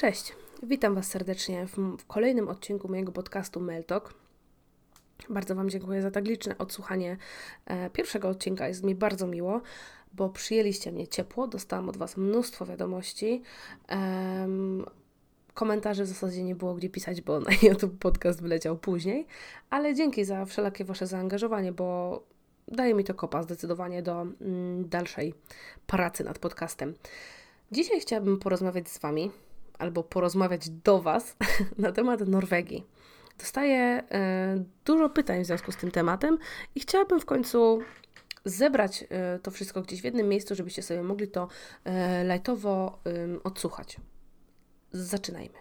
Cześć, 0.00 0.32
witam 0.62 0.94
Was 0.94 1.08
serdecznie 1.08 1.66
w, 1.66 2.06
kolejnym 2.06 2.48
odcinku 2.48 2.88
mojego 2.88 3.12
podcastu 3.12 3.60
Meltok. 3.60 4.14
Bardzo 5.28 5.54
Wam 5.54 5.70
dziękuję 5.70 6.02
za 6.02 6.10
tak 6.10 6.28
liczne 6.28 6.58
odsłuchanie 6.58 7.16
e, 7.66 7.90
pierwszego 7.90 8.28
odcinka. 8.28 8.68
Jest 8.68 8.84
mi 8.84 8.94
bardzo 8.94 9.26
miło, 9.26 9.60
bo 10.12 10.28
przyjęliście 10.28 10.92
mnie 10.92 11.08
ciepło. 11.08 11.46
Dostałam 11.46 11.88
od 11.88 11.96
Was 11.96 12.16
mnóstwo 12.16 12.66
wiadomości. 12.66 13.42
Komentarzy 15.54 16.04
w 16.04 16.08
zasadzie 16.08 16.42
nie 16.42 16.54
było 16.54 16.74
gdzie 16.74 16.90
pisać, 16.90 17.20
bo 17.20 17.40
na 17.50 17.50
YouTube 17.62 17.98
podcast 17.98 18.42
wyleciał 18.42 18.76
później, 18.76 19.26
ale 19.70 19.94
dzięki 19.94 20.24
za 20.24 20.44
wszelakie 20.44 20.84
Wasze 20.84 21.06
zaangażowanie, 21.06 21.72
bo 21.72 22.22
daje 22.68 22.94
mi 22.94 23.04
to 23.04 23.14
kopa 23.14 23.42
zdecydowanie 23.42 24.02
do 24.02 24.22
mm, 24.22 24.88
dalszej 24.88 25.34
pracy 25.86 26.24
nad 26.24 26.38
podcastem. 26.38 26.94
Dzisiaj 27.72 28.00
chciałabym 28.00 28.38
porozmawiać 28.38 28.88
z 28.88 28.98
Wami 28.98 29.30
albo 29.78 30.02
porozmawiać 30.02 30.70
do 30.70 31.00
Was 31.00 31.36
na 31.78 31.92
temat 31.92 32.20
Norwegii. 32.20 32.86
Dostaję 33.38 34.02
y, 34.58 34.64
dużo 34.84 35.10
pytań 35.10 35.42
w 35.44 35.46
związku 35.46 35.72
z 35.72 35.76
tym 35.76 35.90
tematem 35.90 36.38
i 36.74 36.80
chciałabym 36.80 37.20
w 37.20 37.24
końcu 37.24 37.80
zebrać 38.44 39.02
y, 39.02 39.38
to 39.42 39.50
wszystko 39.50 39.82
gdzieś 39.82 40.00
w 40.00 40.04
jednym 40.04 40.28
miejscu, 40.28 40.54
żebyście 40.54 40.82
sobie 40.82 41.02
mogli 41.02 41.28
to 41.28 41.48
y, 42.20 42.24
lajtowo 42.24 42.98
odsłuchać. 43.44 43.96
Zaczynajmy. 44.92 45.58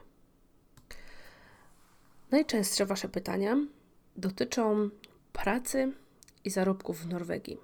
Najczęstsze 2.32 2.86
Wasze 2.86 3.10
pytania 3.10 3.58
dotyczą 4.16 4.90
pracy 5.34 5.94
i 6.44 6.50
zarobków 6.50 7.02
w 7.02 7.08
Norwegii. 7.08 7.58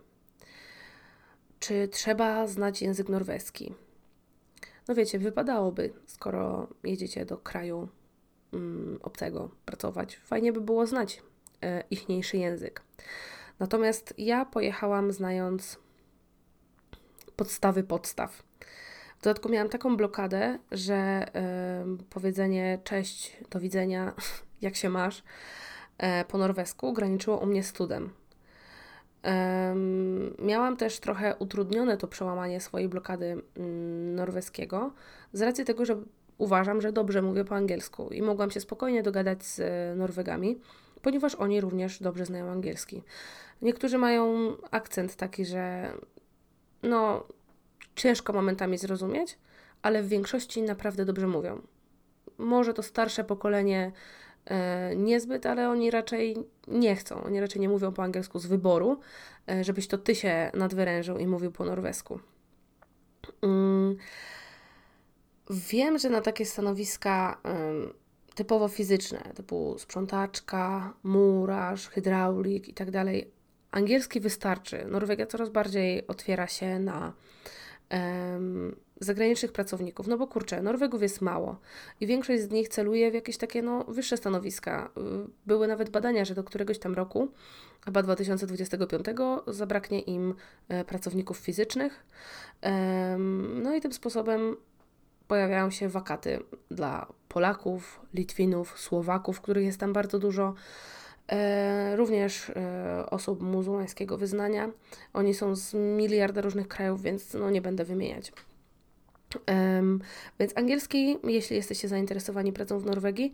Czy 1.59 1.87
trzeba 1.87 2.47
znać 2.47 2.81
język 2.81 3.09
norweski? 3.09 3.73
No 4.87 4.95
wiecie, 4.95 5.19
wypadałoby, 5.19 5.93
skoro 6.05 6.67
jedziecie 6.83 7.25
do 7.25 7.37
kraju 7.37 7.87
mm, 8.53 8.99
obcego 9.01 9.49
pracować, 9.65 10.17
fajnie 10.17 10.53
by 10.53 10.61
było 10.61 10.87
znać 10.87 11.23
e, 11.61 11.83
ichniejszy 11.91 12.37
język. 12.37 12.81
Natomiast 13.59 14.13
ja 14.17 14.45
pojechałam 14.45 15.11
znając 15.11 15.79
podstawy 17.35 17.83
podstaw. 17.83 18.43
W 19.19 19.23
dodatku 19.23 19.49
miałam 19.49 19.69
taką 19.69 19.97
blokadę, 19.97 20.59
że 20.71 21.25
powiedzenie 22.09 22.79
cześć, 22.83 23.37
do 23.49 23.59
widzenia, 23.59 24.13
jak 24.61 24.75
się 24.75 24.89
masz, 24.89 25.19
y, 25.19 26.25
po 26.27 26.37
norwesku 26.37 26.93
graniczyło 26.93 27.37
u 27.37 27.45
mnie 27.45 27.63
z 27.63 27.67
studem. 27.67 28.09
Miałam 30.39 30.77
też 30.77 30.99
trochę 30.99 31.35
utrudnione 31.35 31.97
to 31.97 32.07
przełamanie 32.07 32.61
swojej 32.61 32.89
blokady 32.89 33.25
mm, 33.25 34.15
norweskiego 34.15 34.93
z 35.33 35.41
racji 35.41 35.65
tego, 35.65 35.85
że 35.85 35.95
uważam, 36.37 36.81
że 36.81 36.91
dobrze 36.91 37.21
mówię 37.21 37.45
po 37.45 37.55
angielsku 37.55 38.09
i 38.09 38.21
mogłam 38.21 38.51
się 38.51 38.59
spokojnie 38.59 39.03
dogadać 39.03 39.43
z 39.43 39.59
e, 39.59 39.95
Norwegami, 39.95 40.59
ponieważ 41.01 41.35
oni 41.35 41.61
również 41.61 41.99
dobrze 41.99 42.25
znają 42.25 42.51
angielski. 42.51 43.03
Niektórzy 43.61 43.97
mają 43.97 44.53
akcent 44.71 45.15
taki, 45.15 45.45
że 45.45 45.93
no 46.83 47.23
ciężko 47.95 48.33
momentami 48.33 48.77
zrozumieć, 48.77 49.37
ale 49.81 50.03
w 50.03 50.07
większości 50.07 50.61
naprawdę 50.61 51.05
dobrze 51.05 51.27
mówią. 51.27 51.61
Może 52.37 52.73
to 52.73 52.83
starsze 52.83 53.23
pokolenie 53.23 53.91
niezbyt, 54.95 55.45
ale 55.45 55.69
oni 55.69 55.91
raczej 55.91 56.35
nie 56.67 56.95
chcą. 56.95 57.23
Oni 57.23 57.39
raczej 57.39 57.61
nie 57.61 57.69
mówią 57.69 57.91
po 57.93 58.03
angielsku 58.03 58.39
z 58.39 58.45
wyboru, 58.45 58.99
e, 59.49 59.63
żebyś 59.63 59.87
to 59.87 59.97
ty 59.97 60.15
się 60.15 60.51
nadwyrężył 60.53 61.17
i 61.17 61.27
mówił 61.27 61.51
po 61.51 61.65
norwesku. 61.65 62.19
Mm. 63.41 63.97
Wiem, 65.49 65.97
że 65.97 66.09
na 66.09 66.21
takie 66.21 66.45
stanowiska 66.45 67.41
typowo 68.35 68.67
fizyczne, 68.67 69.31
typu 69.35 69.75
sprzątaczka, 69.79 70.93
murarz, 71.03 71.89
hydraulik 71.89 72.69
i 72.69 72.73
tak 72.73 72.91
dalej, 72.91 73.31
angielski 73.71 74.19
wystarczy. 74.19 74.85
Norwegia 74.85 75.25
coraz 75.25 75.49
bardziej 75.49 76.07
otwiera 76.07 76.47
się 76.47 76.79
na 76.79 77.13
zagranicznych 79.03 79.51
pracowników, 79.51 80.07
no 80.07 80.17
bo 80.17 80.27
kurczę, 80.27 80.61
Norwegów 80.61 81.01
jest 81.01 81.21
mało 81.21 81.55
i 82.01 82.07
większość 82.07 82.43
z 82.43 82.51
nich 82.51 82.69
celuje 82.69 83.11
w 83.11 83.13
jakieś 83.13 83.37
takie 83.37 83.61
no, 83.61 83.83
wyższe 83.83 84.17
stanowiska. 84.17 84.89
Y, 84.97 85.01
były 85.45 85.67
nawet 85.67 85.89
badania, 85.89 86.25
że 86.25 86.35
do 86.35 86.43
któregoś 86.43 86.79
tam 86.79 86.93
roku, 86.93 87.27
chyba 87.85 88.03
2025, 88.03 89.05
zabraknie 89.47 89.99
im 89.99 90.35
e, 90.69 90.85
pracowników 90.85 91.37
fizycznych. 91.37 92.05
No 93.63 93.75
i 93.75 93.81
tym 93.81 93.93
sposobem 93.93 94.55
pojawiają 95.27 95.69
się 95.69 95.89
wakaty 95.89 96.39
dla 96.71 97.07
Polaków, 97.29 97.99
Litwinów, 98.13 98.79
Słowaków, 98.79 99.41
których 99.41 99.65
jest 99.65 99.79
tam 99.79 99.93
bardzo 99.93 100.19
dużo. 100.19 100.53
E, 101.31 101.95
również 101.95 102.49
e, 102.49 103.05
osób 103.09 103.41
muzułmańskiego 103.41 104.17
wyznania. 104.17 104.69
Oni 105.13 105.33
są 105.33 105.55
z 105.55 105.73
miliarda 105.73 106.41
różnych 106.41 106.67
krajów, 106.67 107.01
więc 107.01 107.33
no, 107.33 107.49
nie 107.49 107.61
będę 107.61 107.85
wymieniać. 107.85 108.31
Um, 109.47 110.01
więc 110.39 110.57
angielski, 110.57 111.17
jeśli 111.23 111.55
jesteście 111.55 111.87
zainteresowani 111.87 112.53
pracą 112.53 112.79
w 112.79 112.85
Norwegii, 112.85 113.31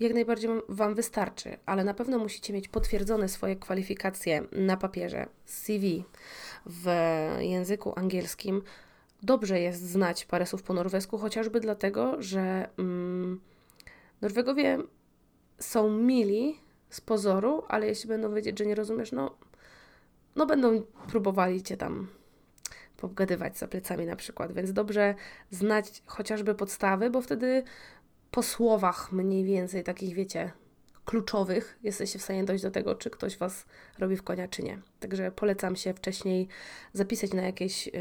jak 0.00 0.14
najbardziej 0.14 0.50
Wam 0.68 0.94
wystarczy, 0.94 1.56
ale 1.66 1.84
na 1.84 1.94
pewno 1.94 2.18
musicie 2.18 2.52
mieć 2.52 2.68
potwierdzone 2.68 3.28
swoje 3.28 3.56
kwalifikacje 3.56 4.42
na 4.52 4.76
papierze, 4.76 5.26
CV 5.44 6.04
w 6.66 6.88
języku 7.40 7.92
angielskim. 7.96 8.62
Dobrze 9.22 9.60
jest 9.60 9.90
znać 9.90 10.24
parę 10.24 10.46
słów 10.46 10.62
po 10.62 10.74
norwesku, 10.74 11.18
chociażby 11.18 11.60
dlatego, 11.60 12.22
że 12.22 12.68
mm, 12.78 13.40
Norwegowie 14.20 14.78
są 15.58 15.90
mili 15.90 16.60
z 16.90 17.00
pozoru, 17.00 17.62
ale 17.68 17.86
jeśli 17.86 18.08
będą 18.08 18.34
wiedzieć, 18.34 18.58
że 18.58 18.66
nie 18.66 18.74
rozumiesz, 18.74 19.12
no, 19.12 19.36
no 20.36 20.46
będą 20.46 20.82
próbowali 21.08 21.62
Cię 21.62 21.76
tam 21.76 22.06
pogadywać 22.96 23.58
za 23.58 23.68
plecami 23.68 24.06
na 24.06 24.16
przykład, 24.16 24.52
więc 24.52 24.72
dobrze 24.72 25.14
znać 25.50 26.02
chociażby 26.06 26.54
podstawy, 26.54 27.10
bo 27.10 27.22
wtedy 27.22 27.62
po 28.30 28.42
słowach 28.42 29.12
mniej 29.12 29.44
więcej 29.44 29.84
takich, 29.84 30.14
wiecie, 30.14 30.52
kluczowych 31.06 31.78
jesteście 31.82 32.18
w 32.18 32.22
stanie 32.22 32.44
dojść 32.44 32.62
do 32.62 32.70
tego, 32.70 32.94
czy 32.94 33.10
ktoś 33.10 33.36
Was 33.36 33.66
robi 33.98 34.16
w 34.16 34.22
konia, 34.22 34.48
czy 34.48 34.62
nie. 34.62 34.78
Także 35.00 35.32
polecam 35.32 35.76
się 35.76 35.94
wcześniej 35.94 36.48
zapisać 36.92 37.32
na 37.32 37.42
jakieś 37.42 37.86
yy, 37.86 37.92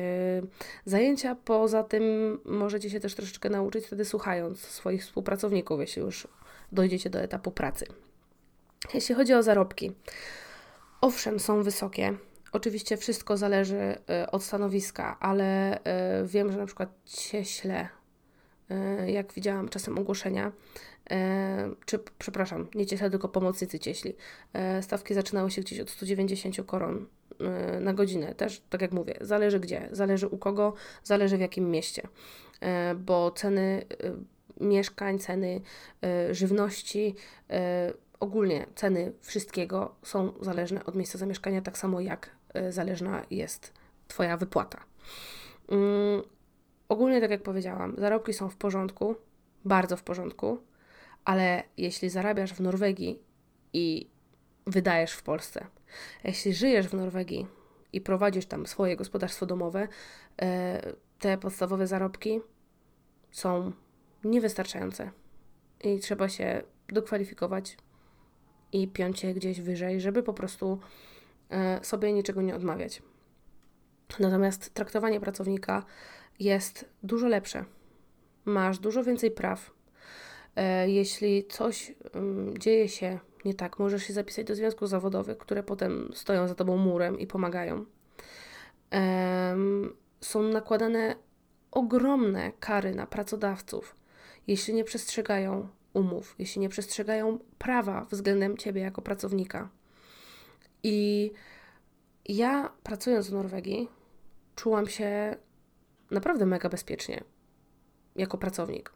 zajęcia. 0.85 1.35
Poza 1.45 1.83
tym 1.83 2.03
możecie 2.45 2.89
się 2.89 2.99
też 2.99 3.15
troszeczkę 3.15 3.49
nauczyć 3.49 3.85
wtedy 3.85 4.05
słuchając 4.05 4.59
swoich 4.59 5.01
współpracowników, 5.01 5.79
jeśli 5.79 6.01
już 6.01 6.27
dojdziecie 6.71 7.09
do 7.09 7.19
etapu 7.19 7.51
pracy. 7.51 7.85
Jeśli 8.93 9.15
chodzi 9.15 9.33
o 9.33 9.43
zarobki, 9.43 9.91
owszem, 11.01 11.39
są 11.39 11.63
wysokie, 11.63 12.17
Oczywiście 12.55 12.97
wszystko 12.97 13.37
zależy 13.37 13.97
e, 14.09 14.31
od 14.31 14.43
stanowiska, 14.43 15.17
ale 15.19 15.79
e, 15.83 16.25
wiem, 16.25 16.51
że 16.51 16.57
na 16.57 16.65
przykład 16.65 16.89
cieśle, 17.05 17.87
e, 18.69 19.11
jak 19.11 19.33
widziałam 19.33 19.69
czasem 19.69 19.97
ogłoszenia, 19.97 20.51
czy 21.85 21.99
przepraszam, 22.19 22.67
nie 22.75 22.85
cieśle, 22.85 23.09
tylko 23.09 23.29
pomocnicy 23.29 23.79
cieśli, 23.79 24.15
stawki 24.81 25.13
zaczynały 25.13 25.51
się 25.51 25.61
gdzieś 25.61 25.79
od 25.79 25.89
190 25.89 26.55
koron 26.65 27.05
na 27.81 27.93
godzinę. 27.93 28.35
Też, 28.35 28.61
tak 28.69 28.81
jak 28.81 28.91
mówię, 28.91 29.17
zależy 29.21 29.59
gdzie, 29.59 29.89
zależy 29.91 30.27
u 30.27 30.37
kogo, 30.37 30.73
zależy 31.03 31.37
w 31.37 31.41
jakim 31.41 31.71
mieście, 31.71 32.07
bo 32.95 33.31
ceny 33.31 33.85
mieszkań, 34.61 35.19
ceny 35.19 35.61
żywności, 36.31 37.15
ogólnie 38.19 38.65
ceny 38.75 39.13
wszystkiego 39.21 39.95
są 40.03 40.33
zależne 40.41 40.85
od 40.85 40.95
miejsca 40.95 41.17
zamieszkania, 41.17 41.61
tak 41.61 41.77
samo 41.77 42.01
jak 42.01 42.34
zależna 42.69 43.25
jest 43.31 43.73
Twoja 44.07 44.37
wypłata. 44.37 44.83
Um, 45.67 45.81
ogólnie, 46.89 47.21
tak 47.21 47.31
jak 47.31 47.43
powiedziałam, 47.43 47.95
zarobki 47.97 48.33
są 48.33 48.49
w 48.49 48.55
porządku, 48.55 49.15
bardzo 49.65 49.97
w 49.97 50.03
porządku, 50.03 50.57
ale 51.25 51.63
jeśli 51.77 52.09
zarabiasz 52.09 52.53
w 52.53 52.59
Norwegii 52.59 53.19
i 53.73 54.09
wydajesz 54.67 55.11
w 55.11 55.23
Polsce, 55.23 55.65
jeśli 56.23 56.53
żyjesz 56.53 56.87
w 56.87 56.93
Norwegii 56.93 57.47
i 57.93 58.01
prowadzisz 58.01 58.45
tam 58.45 58.67
swoje 58.67 58.95
gospodarstwo 58.95 59.45
domowe, 59.45 59.83
y, 59.83 59.87
te 61.19 61.37
podstawowe 61.37 61.87
zarobki 61.87 62.41
są 63.31 63.71
niewystarczające 64.23 65.11
i 65.83 65.99
trzeba 65.99 66.29
się 66.29 66.63
dokwalifikować 66.87 67.77
i 68.71 68.87
piąć 68.87 69.23
je 69.23 69.33
gdzieś 69.33 69.61
wyżej, 69.61 70.01
żeby 70.01 70.23
po 70.23 70.33
prostu 70.33 70.79
sobie 71.81 72.13
niczego 72.13 72.41
nie 72.41 72.55
odmawiać. 72.55 73.01
Natomiast 74.19 74.73
traktowanie 74.73 75.19
pracownika 75.19 75.83
jest 76.39 76.85
dużo 77.03 77.27
lepsze. 77.27 77.65
Masz 78.45 78.79
dużo 78.79 79.03
więcej 79.03 79.31
praw. 79.31 79.71
E, 80.55 80.89
jeśli 80.89 81.47
coś 81.47 81.95
mm, 82.13 82.57
dzieje 82.57 82.89
się 82.89 83.19
nie 83.45 83.53
tak, 83.53 83.79
możesz 83.79 84.03
się 84.03 84.13
zapisać 84.13 84.47
do 84.47 84.55
związków 84.55 84.89
zawodowych, 84.89 85.37
które 85.37 85.63
potem 85.63 86.11
stoją 86.13 86.47
za 86.47 86.55
tobą 86.55 86.77
murem 86.77 87.19
i 87.19 87.27
pomagają. 87.27 87.85
Są 90.21 90.43
nakładane 90.43 91.15
ogromne 91.71 92.51
kary 92.59 92.95
na 92.95 93.07
pracodawców, 93.07 93.95
jeśli 94.47 94.73
nie 94.73 94.83
przestrzegają 94.83 95.67
umów, 95.93 96.35
jeśli 96.39 96.61
nie 96.61 96.69
przestrzegają 96.69 97.39
prawa 97.57 98.05
względem 98.11 98.57
ciebie 98.57 98.81
jako 98.81 99.01
pracownika. 99.01 99.69
I 100.87 101.31
ja 102.25 102.69
pracując 102.83 103.29
w 103.29 103.33
Norwegii, 103.33 103.89
czułam 104.55 104.87
się 104.87 105.35
naprawdę 106.11 106.45
mega 106.45 106.69
bezpiecznie 106.69 107.23
jako 108.15 108.37
pracownik. 108.37 108.91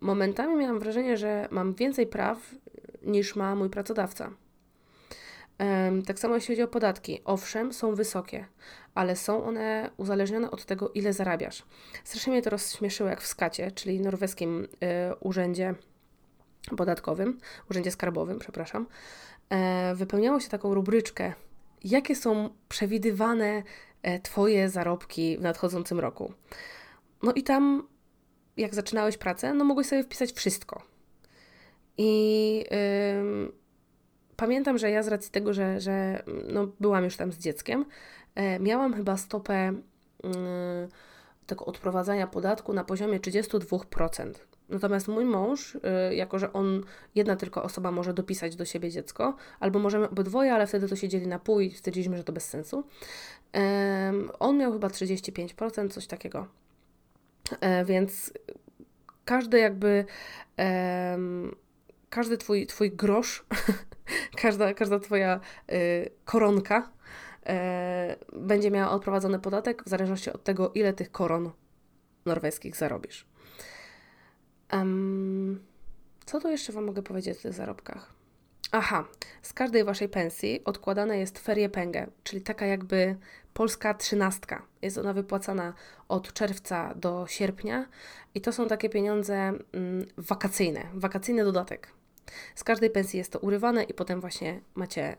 Momentami 0.00 0.56
miałam 0.56 0.78
wrażenie, 0.78 1.16
że 1.16 1.48
mam 1.50 1.74
więcej 1.74 2.06
praw 2.06 2.54
niż 3.02 3.36
ma 3.36 3.54
mój 3.54 3.70
pracodawca. 3.70 4.30
Tak 6.06 6.18
samo 6.18 6.34
jeśli 6.34 6.54
chodzi 6.54 6.62
o 6.62 6.68
podatki. 6.68 7.20
Owszem, 7.24 7.72
są 7.72 7.94
wysokie, 7.94 8.46
ale 8.94 9.16
są 9.16 9.44
one 9.44 9.90
uzależnione 9.96 10.50
od 10.50 10.64
tego, 10.64 10.90
ile 10.90 11.12
zarabiasz. 11.12 11.62
Strasznie 12.04 12.32
mnie 12.32 12.42
to 12.42 12.50
rozśmieszyło, 12.50 13.10
jak 13.10 13.20
w 13.20 13.26
skacie, 13.26 13.70
czyli 13.70 14.00
norweskim 14.00 14.64
y, 14.64 14.68
urzędzie 15.20 15.74
podatkowym, 16.76 17.38
urzędzie 17.70 17.90
skarbowym, 17.90 18.38
przepraszam, 18.38 18.86
wypełniało 19.94 20.40
się 20.40 20.48
taką 20.48 20.74
rubryczkę, 20.74 21.32
jakie 21.84 22.16
są 22.16 22.50
przewidywane 22.68 23.62
e, 24.02 24.20
Twoje 24.20 24.68
zarobki 24.68 25.38
w 25.38 25.40
nadchodzącym 25.40 26.00
roku. 26.00 26.32
No 27.22 27.32
i 27.32 27.42
tam, 27.42 27.88
jak 28.56 28.74
zaczynałeś 28.74 29.16
pracę, 29.16 29.54
no 29.54 29.64
mogłeś 29.64 29.86
sobie 29.86 30.04
wpisać 30.04 30.32
wszystko. 30.32 30.82
I 31.98 32.56
yy, 32.56 33.52
pamiętam, 34.36 34.78
że 34.78 34.90
ja 34.90 35.02
z 35.02 35.08
racji 35.08 35.30
tego, 35.30 35.52
że, 35.52 35.80
że 35.80 36.22
no, 36.48 36.66
byłam 36.80 37.04
już 37.04 37.16
tam 37.16 37.32
z 37.32 37.38
dzieckiem, 37.38 37.84
e, 38.34 38.60
miałam 38.60 38.94
chyba 38.94 39.16
stopę 39.16 39.72
yy, 40.24 40.30
tego 41.46 41.64
odprowadzania 41.64 42.26
podatku 42.26 42.72
na 42.72 42.84
poziomie 42.84 43.20
32%. 43.20 44.32
Natomiast 44.68 45.08
mój 45.08 45.24
mąż, 45.24 45.74
yy, 45.74 46.14
jako 46.14 46.38
że 46.38 46.52
on, 46.52 46.84
jedna 47.14 47.36
tylko 47.36 47.62
osoba 47.62 47.90
może 47.90 48.14
dopisać 48.14 48.56
do 48.56 48.64
siebie 48.64 48.90
dziecko, 48.90 49.36
albo 49.60 49.78
możemy 49.78 50.10
obydwoje, 50.10 50.54
ale 50.54 50.66
wtedy 50.66 50.88
to 50.88 50.96
się 50.96 51.08
dzieli 51.08 51.26
na 51.26 51.38
pół 51.38 51.60
i 51.60 51.70
stwierdziliśmy, 51.70 52.16
że 52.16 52.24
to 52.24 52.32
bez 52.32 52.48
sensu. 52.48 52.84
on 54.38 54.58
miał 54.58 54.72
chyba 54.72 54.88
35%, 54.88 55.90
coś 55.90 56.06
takiego. 56.06 56.46
E, 57.60 57.84
więc 57.84 58.32
każdy 59.24 59.58
jakby 59.58 60.04
każdy 62.12 62.38
twój, 62.38 62.66
twój 62.66 62.90
grosz, 62.90 63.44
każda, 64.42 64.74
każda 64.74 64.98
twoja 64.98 65.40
y, 65.72 66.10
koronka 66.24 66.92
e, 67.46 68.16
będzie 68.32 68.70
miała 68.70 68.90
odprowadzony 68.90 69.38
podatek 69.38 69.84
w 69.84 69.88
zależności 69.88 70.32
od 70.32 70.44
tego, 70.44 70.72
ile 70.74 70.92
tych 70.92 71.12
koron 71.12 71.50
norweskich 72.26 72.76
zarobisz. 72.76 73.26
Um, 74.72 75.60
co 76.24 76.40
tu 76.40 76.48
jeszcze 76.48 76.72
Wam 76.72 76.84
mogę 76.84 77.02
powiedzieć 77.02 77.38
o 77.38 77.42
tych 77.42 77.52
zarobkach? 77.52 78.12
Aha, 78.72 79.04
z 79.42 79.52
każdej 79.52 79.84
Waszej 79.84 80.08
pensji 80.08 80.64
odkładane 80.64 81.18
jest 81.18 81.38
ferie 81.38 81.68
pengę, 81.68 82.06
czyli 82.24 82.42
taka 82.42 82.66
jakby 82.66 83.16
polska 83.54 83.94
trzynastka. 83.94 84.62
Jest 84.82 84.98
ona 84.98 85.12
wypłacana 85.12 85.74
od 86.08 86.32
czerwca 86.32 86.94
do 86.94 87.26
sierpnia 87.28 87.86
i 88.34 88.40
to 88.40 88.52
są 88.52 88.68
takie 88.68 88.88
pieniądze 88.88 89.34
mm, 89.34 90.06
wakacyjne, 90.16 90.86
wakacyjny 90.94 91.44
dodatek. 91.44 91.88
Z 92.54 92.64
każdej 92.64 92.90
pensji 92.90 93.18
jest 93.18 93.32
to 93.32 93.38
urywane 93.38 93.84
i 93.84 93.94
potem 93.94 94.20
właśnie 94.20 94.60
macie 94.74 95.12
y, 95.12 95.16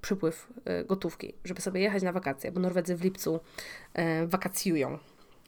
przypływ 0.00 0.48
y, 0.82 0.84
gotówki, 0.84 1.34
żeby 1.44 1.60
sobie 1.60 1.80
jechać 1.80 2.02
na 2.02 2.12
wakacje, 2.12 2.52
bo 2.52 2.60
Norwedzy 2.60 2.96
w 2.96 3.04
lipcu 3.04 3.36
y, 3.36 4.26
wakacjują 4.26 4.98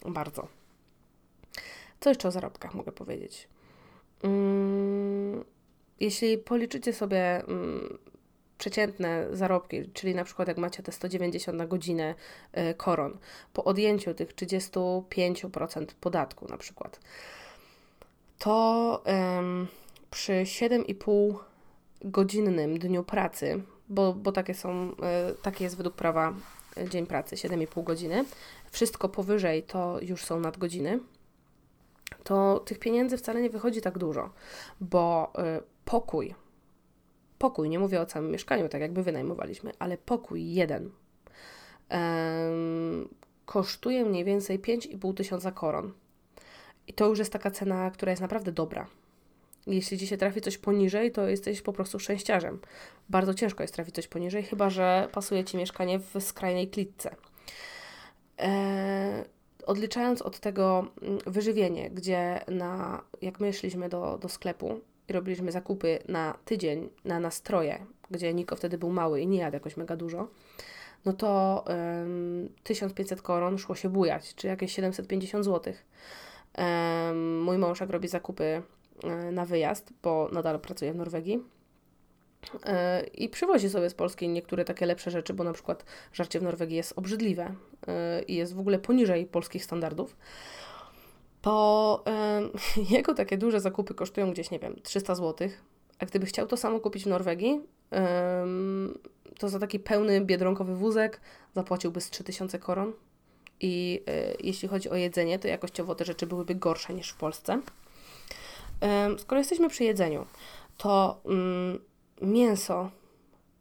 bardzo. 0.07 0.49
Co 2.05 2.11
jeszcze 2.11 2.29
o 2.29 2.31
zarobkach 2.31 2.75
mogę 2.75 2.93
powiedzieć? 2.93 3.49
Mm, 4.23 5.45
jeśli 6.01 6.39
policzycie 6.39 6.93
sobie 6.93 7.45
mm, 7.45 7.99
przeciętne 8.59 9.27
zarobki, 9.33 9.91
czyli 9.93 10.15
na 10.15 10.25
przykład 10.25 10.49
jak 10.49 10.59
macie 10.59 10.83
te 10.83 10.93
190 10.93 11.59
na 11.59 11.67
godzinę 11.67 12.15
y, 12.59 12.75
koron, 12.75 13.19
po 13.53 13.65
odjęciu 13.65 14.15
tych 14.15 14.35
35% 14.35 15.87
podatku 16.01 16.49
na 16.49 16.57
przykład, 16.57 17.01
to 18.39 19.03
przy 20.11 20.33
7,5 20.33 21.35
godzinnym 22.01 22.79
dniu 22.79 23.05
pracy, 23.05 23.63
bo, 23.89 24.13
bo 24.13 24.33
takie 24.33 24.55
są, 24.55 24.91
y, 24.91 24.95
takie 25.43 25.65
jest 25.65 25.77
według 25.77 25.95
prawa 25.95 26.35
y, 26.79 26.89
dzień 26.89 27.07
pracy, 27.07 27.37
7,5 27.37 27.85
godziny, 27.85 28.25
wszystko 28.71 29.09
powyżej 29.09 29.63
to 29.63 29.99
już 30.03 30.25
są 30.25 30.41
nadgodziny, 30.41 31.01
to 32.25 32.59
tych 32.59 32.79
pieniędzy 32.79 33.17
wcale 33.17 33.43
nie 33.43 33.51
wychodzi 33.51 33.81
tak 33.81 33.99
dużo, 33.99 34.31
bo 34.81 35.33
pokój 35.85 36.35
pokój, 37.39 37.69
nie 37.69 37.79
mówię 37.79 38.01
o 38.01 38.07
całym 38.07 38.31
mieszkaniu, 38.31 38.69
tak 38.69 38.81
jakby 38.81 39.03
wynajmowaliśmy, 39.03 39.73
ale 39.79 39.99
pokój 39.99 40.53
jeden 40.53 40.91
kosztuje 43.47 44.05
mniej 44.05 44.25
więcej 44.25 44.61
5,5 44.61 45.15
tysiąca 45.15 45.53
koron. 45.53 45.93
I 46.87 46.93
to 46.93 47.09
już 47.09 47.19
jest 47.19 47.33
taka 47.33 47.51
cena, 47.51 47.91
która 47.91 48.11
jest 48.11 48.23
naprawdę 48.23 48.53
dobra. 48.53 48.87
Jeśli 49.67 49.99
Ci 49.99 50.07
się 50.07 50.17
trafi 50.17 50.41
coś 50.41 50.59
poniżej, 50.59 51.13
to 51.13 51.29
jesteś 51.29 51.63
po 51.63 51.73
prostu 51.73 51.99
szczęściarzem. 51.99 52.61
Bardzo 53.09 53.35
ciężko 53.35 53.63
jest 53.63 53.75
trafić 53.75 53.95
coś 53.95 54.09
poniżej, 54.09 54.43
chyba 54.43 54.71
że 54.71 55.09
pasuje 55.13 55.45
Ci 55.45 55.57
mieszkanie 55.57 55.99
w 55.99 56.21
skrajnej 56.21 56.69
klitce. 56.69 57.17
E, 58.39 59.25
odliczając 59.67 60.23
od 60.23 60.41
tego 60.41 60.87
mm, 61.03 61.19
wyżywienie, 61.27 61.91
gdzie 61.91 62.41
na, 62.49 63.03
jak 63.23 63.41
my 63.41 63.53
szliśmy 63.53 63.89
do, 63.89 64.19
do 64.19 64.29
sklepu, 64.29 64.81
i 65.09 65.13
robiliśmy 65.13 65.53
zakupy 65.53 65.99
na 66.09 66.39
tydzień 66.45 66.89
na 67.05 67.21
nastroje, 67.21 67.87
gdzie 68.11 68.35
Niko 68.35 68.57
wtedy 68.57 68.79
był 68.79 68.91
mały 68.91 69.21
i 69.21 69.27
nie 69.27 69.39
jadł 69.39 69.55
jakoś 69.55 69.77
mega 69.77 69.97
dużo, 69.97 70.29
no 71.05 71.13
to 71.13 71.65
um, 71.67 72.49
1500 72.63 73.23
koron 73.23 73.59
szło 73.59 73.75
się 73.75 73.89
bujać, 73.89 74.35
czy 74.35 74.47
jakieś 74.47 74.73
750 74.73 75.45
zł. 75.45 75.75
Um, 76.59 77.43
mój 77.43 77.59
mąż 77.59 77.81
jak 77.81 77.91
robi 77.91 78.09
zakupy 78.09 78.63
um, 79.03 79.35
na 79.35 79.45
wyjazd, 79.45 79.93
bo 80.03 80.29
nadal 80.33 80.61
pracuje 80.61 80.93
w 80.93 80.97
Norwegii, 80.97 81.35
e, 81.35 81.41
i 83.15 83.29
przywozi 83.29 83.71
sobie 83.71 83.91
z 83.91 83.95
Polski 83.95 84.29
niektóre 84.29 84.65
takie 84.65 84.87
lepsze 84.87 85.11
rzeczy, 85.11 85.35
bo 85.35 85.45
na 85.45 85.53
przykład 85.53 85.85
żarcie 86.13 86.41
w 86.41 86.43
Norwegii 86.43 86.77
jest 86.77 86.93
obrzydliwe 86.97 87.55
e, 87.89 88.23
i 88.23 88.35
jest 88.35 88.55
w 88.55 88.61
ogóle 88.61 88.79
poniżej 88.79 89.27
polskich 89.27 89.65
standardów 89.65 90.17
to 91.45 92.05
y, 92.79 92.81
jego 92.95 93.15
takie 93.15 93.39
duże 93.39 93.61
zakupy 93.61 93.95
kosztują 93.95 94.31
gdzieś, 94.33 94.51
nie 94.51 94.59
wiem, 94.59 94.77
300 94.83 95.15
zł. 95.15 95.49
A 95.99 96.07
gdyby 96.07 96.27
chciał 96.27 96.47
to 96.47 96.57
samo 96.57 96.81
kupić 96.81 97.05
w 97.05 97.07
Norwegii, 97.07 97.61
to 99.39 99.49
za 99.49 99.59
taki 99.59 99.79
pełny 99.79 100.21
biedronkowy 100.21 100.77
wózek 100.77 101.21
zapłaciłby 101.55 102.01
z 102.01 102.11
3000 102.11 102.59
koron. 102.59 102.93
I 103.61 104.05
jeśli 104.41 104.69
chodzi 104.69 104.91
o 104.91 104.95
jedzenie, 104.95 105.39
to 105.39 105.49
jakościowo 105.49 105.95
te 105.95 106.05
rzeczy 106.05 106.27
byłyby 106.27 106.55
gorsze 106.55 106.95
niż 106.95 107.11
w 107.11 107.17
Polsce. 107.17 107.61
skoro 109.19 109.39
jesteśmy 109.39 109.69
przy 109.69 109.85
jedzeniu, 109.85 110.27
to 110.77 111.21
mm, 111.25 111.79
mięso 112.23 112.91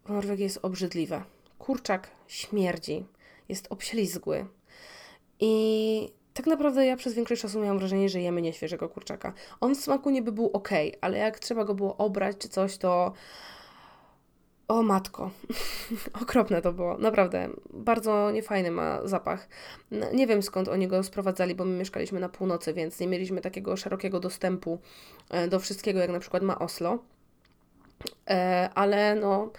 w 0.05 0.09
Norwegii 0.09 0.43
jest 0.43 0.59
obrzydliwe. 0.61 1.23
Kurczak 1.59 2.11
śmierdzi, 2.27 3.05
jest 3.49 3.67
obślizgły. 3.69 4.45
I 5.39 6.13
tak 6.33 6.47
naprawdę 6.47 6.85
ja 6.85 6.95
przez 6.95 7.13
większość 7.13 7.41
czasu 7.41 7.59
miałam 7.59 7.79
wrażenie, 7.79 8.09
że 8.09 8.21
jemy 8.21 8.41
nieświeżego 8.41 8.89
kurczaka. 8.89 9.33
On 9.61 9.75
w 9.75 9.79
smaku 9.79 10.09
niby 10.09 10.31
był 10.31 10.49
ok, 10.53 10.69
ale 11.01 11.17
jak 11.17 11.39
trzeba 11.39 11.65
go 11.65 11.75
było 11.75 11.97
obrać 11.97 12.37
czy 12.37 12.49
coś, 12.49 12.77
to. 12.77 13.13
O 14.67 14.83
matko, 14.83 15.31
okropne 16.21 16.61
to 16.61 16.73
było, 16.73 16.97
naprawdę. 16.97 17.49
Bardzo 17.69 18.31
niefajny 18.31 18.71
ma 18.71 19.07
zapach. 19.07 19.47
Nie 20.13 20.27
wiem 20.27 20.43
skąd 20.43 20.67
oni 20.67 20.87
go 20.87 21.03
sprowadzali, 21.03 21.55
bo 21.55 21.65
my 21.65 21.77
mieszkaliśmy 21.77 22.19
na 22.19 22.29
północy, 22.29 22.73
więc 22.73 22.99
nie 22.99 23.07
mieliśmy 23.07 23.41
takiego 23.41 23.77
szerokiego 23.77 24.19
dostępu 24.19 24.79
e, 25.29 25.47
do 25.47 25.59
wszystkiego, 25.59 25.99
jak 25.99 26.09
na 26.09 26.19
przykład 26.19 26.43
ma 26.43 26.59
Oslo. 26.59 26.99
E, 28.29 28.69
ale 28.75 29.15
no, 29.15 29.51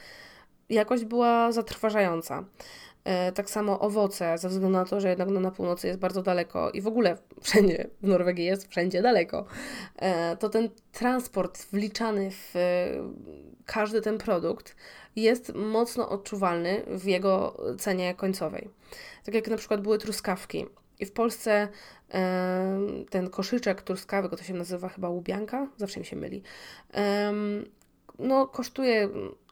jakość 0.69 1.05
była 1.05 1.53
zatrważająca. 1.53 2.45
E, 3.05 3.33
tak 3.33 3.51
samo 3.51 3.81
owoce, 3.81 4.39
ze 4.39 4.49
względu 4.49 4.79
na 4.79 4.85
to, 4.85 5.01
że 5.01 5.09
jednak 5.09 5.29
no, 5.29 5.41
na 5.41 5.51
północy 5.51 5.87
jest 5.87 5.99
bardzo 5.99 6.23
daleko 6.23 6.71
i 6.71 6.81
w 6.81 6.87
ogóle 6.87 7.17
wszędzie 7.43 7.87
w 8.03 8.09
Norwegii 8.09 8.45
jest 8.45 8.69
wszędzie 8.69 9.03
daleko, 9.03 9.45
e, 9.97 10.37
to 10.37 10.49
ten 10.49 10.69
transport 10.93 11.67
wliczany 11.73 12.31
w 12.31 12.55
każdy 13.67 14.01
ten 14.01 14.19
produkt 14.19 14.77
jest 15.17 15.55
mocno 15.55 16.09
odczuwalny 16.09 16.83
w 16.87 17.05
jego 17.05 17.63
cenie 17.79 18.15
końcowej. 18.15 18.69
Tak 19.25 19.35
jak 19.35 19.49
na 19.49 19.57
przykład 19.57 19.81
były 19.81 19.99
truskawki. 19.99 20.67
I 21.01 21.07
w 21.07 21.13
Polsce 21.13 21.69
ten 23.11 23.31
koszyczek 23.31 23.83
truskawek, 23.83 24.37
to 24.37 24.45
się 24.45 24.55
nazywa 24.55 24.89
chyba 24.89 25.09
łubianka, 25.09 25.67
zawsze 25.77 26.01
mi 26.01 26.07
się 26.07 26.17
myli, 26.17 26.43
no 28.19 28.47
kosztuje 28.47 29.09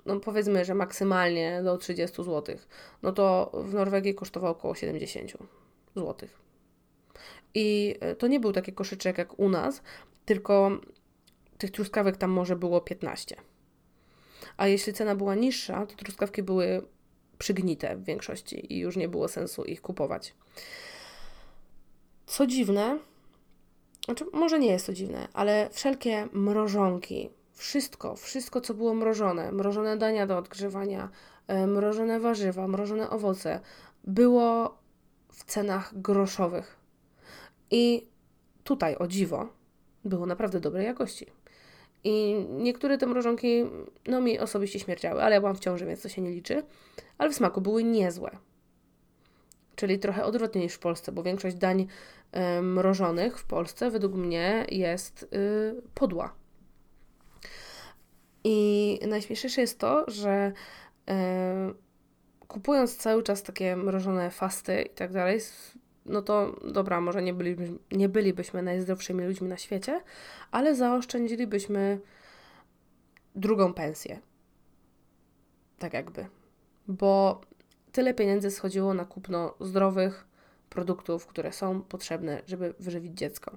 no 0.07 0.21
powiedzmy, 0.21 0.65
że 0.65 0.75
maksymalnie 0.75 1.61
do 1.65 1.79
30 1.79 2.17
zł, 2.25 2.57
no 3.03 3.13
to 3.13 3.53
w 3.55 3.75
Norwegii 3.75 4.15
kosztowało 4.15 4.53
około 4.53 4.75
70 4.75 5.33
zł. 5.97 6.29
I 7.55 7.97
e, 8.01 8.15
to 8.15 8.27
nie 8.27 8.41
był 8.41 8.53
taki 8.53 8.73
koszyczek 8.73 9.19
jak 9.19 9.39
u 9.39 9.49
nas, 9.49 9.83
tylko 10.25 10.71
tych 11.59 11.71
truskawek 11.71 12.17
tam 12.17 12.31
może 12.31 12.57
było 12.57 12.81
15. 12.81 13.37
A 14.57 14.67
jeśli 14.67 14.93
cena 14.93 15.15
była 15.15 15.35
niższa, 15.35 15.87
to 15.87 15.97
truskawki 15.97 16.43
były 16.43 16.83
przygnite 17.39 17.97
w 17.97 18.05
większości 18.05 18.75
i 18.75 18.79
już 18.79 18.97
nie 18.97 19.09
było 19.09 19.29
sensu 19.29 19.65
ich 19.65 19.81
kupować. 19.81 20.35
Co 22.27 22.47
dziwne, 22.47 22.99
znaczy 24.05 24.25
może 24.33 24.59
nie 24.59 24.73
jest 24.73 24.87
to 24.87 24.93
dziwne, 24.93 25.29
ale 25.33 25.69
wszelkie 25.73 26.29
mrożonki, 26.33 27.31
wszystko, 27.53 28.17
wszystko 28.17 28.61
co 28.61 28.75
było 28.75 28.95
mrożone, 28.95 29.53
mrożone 29.53 29.97
dania 29.97 30.27
do 30.27 30.39
odgrzewania, 30.39 31.09
e, 31.47 31.67
mrożone 31.67 32.21
warzywa, 32.21 32.69
mrożone 32.69 33.11
owoce, 33.11 33.61
było 34.05 34.79
w 35.33 35.45
cenach 35.45 36.01
groszowych. 36.01 36.77
I 37.71 38.07
tutaj, 38.65 38.97
o 38.97 39.07
dziwo, 39.07 39.49
było 40.05 40.27
naprawdę 40.27 40.61
dobrej 40.61 40.87
jakości. 40.87 41.27
I 42.05 42.47
niektóre 42.51 42.99
te 42.99 43.07
mrożonki, 43.07 43.65
no 44.07 44.21
mi 44.21 44.39
osobiście 44.39 44.79
śmierdziały, 44.79 45.23
ale 45.23 45.35
ja 45.35 45.41
byłam 45.41 45.57
w 45.57 45.61
ciąży, 45.61 45.87
więc 45.87 46.03
to 46.03 46.09
się 46.09 46.23
nie 46.23 46.31
liczy. 46.31 46.63
Ale 47.19 47.31
w 47.31 47.35
smaku 47.35 47.61
były 47.61 47.85
niezłe. 47.85 48.31
Czyli 49.77 49.99
trochę 49.99 50.25
odwrotnie 50.25 50.61
niż 50.61 50.75
w 50.75 50.79
Polsce, 50.79 51.13
bo 51.13 51.23
większość 51.23 51.57
dań 51.57 51.81
y, 52.59 52.63
mrożonych 52.63 53.39
w 53.39 53.45
Polsce 53.45 53.91
według 53.91 54.15
mnie 54.15 54.67
jest 54.69 55.23
y, 55.23 55.83
podła. 55.95 56.42
I 58.45 58.99
najśmieszniejsze 59.09 59.61
jest 59.61 59.79
to, 59.79 60.05
że 60.09 60.53
y, 61.11 61.15
kupując 62.49 62.97
cały 62.97 63.23
czas 63.23 63.43
takie 63.43 63.77
mrożone 63.77 64.31
fasty 64.31 64.83
i 64.83 64.91
tak 64.91 65.13
dalej, 65.13 65.41
no 66.07 66.23
to 66.23 66.57
dobra, 66.73 67.01
może 67.01 67.23
nie, 67.23 67.35
bylibyśmy, 67.35 67.79
nie 67.93 68.09
bylibyśmy 68.09 68.63
najzdrowszymi 68.63 69.25
ludźmi 69.25 69.49
na 69.49 69.57
świecie, 69.57 70.03
ale 70.51 70.75
zaoszczędzilibyśmy 70.75 72.01
drugą 73.35 73.75
pensję. 73.75 74.21
Tak 75.79 75.93
jakby. 75.93 76.27
Bo 76.89 77.41
tyle 77.93 78.15
pieniędzy 78.15 78.51
schodziło 78.51 78.95
na 78.95 79.05
kupno 79.05 79.55
zdrowych 79.61 80.27
produktów, 80.69 81.27
które 81.27 81.53
są 81.53 81.83
potrzebne, 81.83 82.43
żeby 82.47 82.75
wyżywić 82.79 83.19
dziecko. 83.19 83.57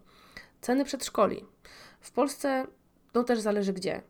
Ceny 0.61 0.85
przedszkoli. 0.85 1.45
W 1.99 2.11
Polsce, 2.11 2.67
no 3.13 3.23
też 3.23 3.39
zależy 3.39 3.73
gdzie, 3.73 4.01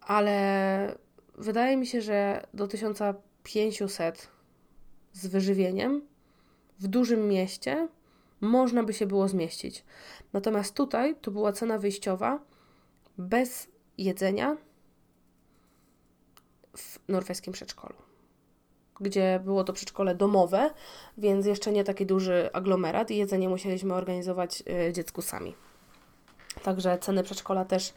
ale 0.00 0.98
wydaje 1.38 1.76
mi 1.76 1.86
się, 1.86 2.00
że 2.00 2.46
do 2.54 2.68
1500 2.68 4.30
z 5.12 5.26
wyżywieniem 5.26 6.02
w 6.78 6.86
dużym 6.86 7.28
mieście 7.28 7.88
można 8.40 8.82
by 8.82 8.92
się 8.92 9.06
było 9.06 9.28
zmieścić. 9.28 9.84
Natomiast 10.32 10.74
tutaj 10.74 11.16
to 11.20 11.30
była 11.30 11.52
cena 11.52 11.78
wyjściowa 11.78 12.40
bez 13.18 13.68
jedzenia 13.98 14.56
w 16.76 16.98
norweskim 17.08 17.52
przedszkolu, 17.52 17.94
gdzie 19.00 19.40
było 19.44 19.64
to 19.64 19.72
przedszkole 19.72 20.14
domowe, 20.14 20.70
więc 21.18 21.46
jeszcze 21.46 21.72
nie 21.72 21.84
taki 21.84 22.06
duży 22.06 22.50
aglomerat 22.52 23.10
i 23.10 23.16
jedzenie 23.16 23.48
musieliśmy 23.48 23.94
organizować 23.94 24.62
y, 24.88 24.92
dziecku 24.92 25.22
sami. 25.22 25.54
Także 26.62 26.98
ceny 26.98 27.22
przedszkola 27.22 27.64
też 27.64 27.94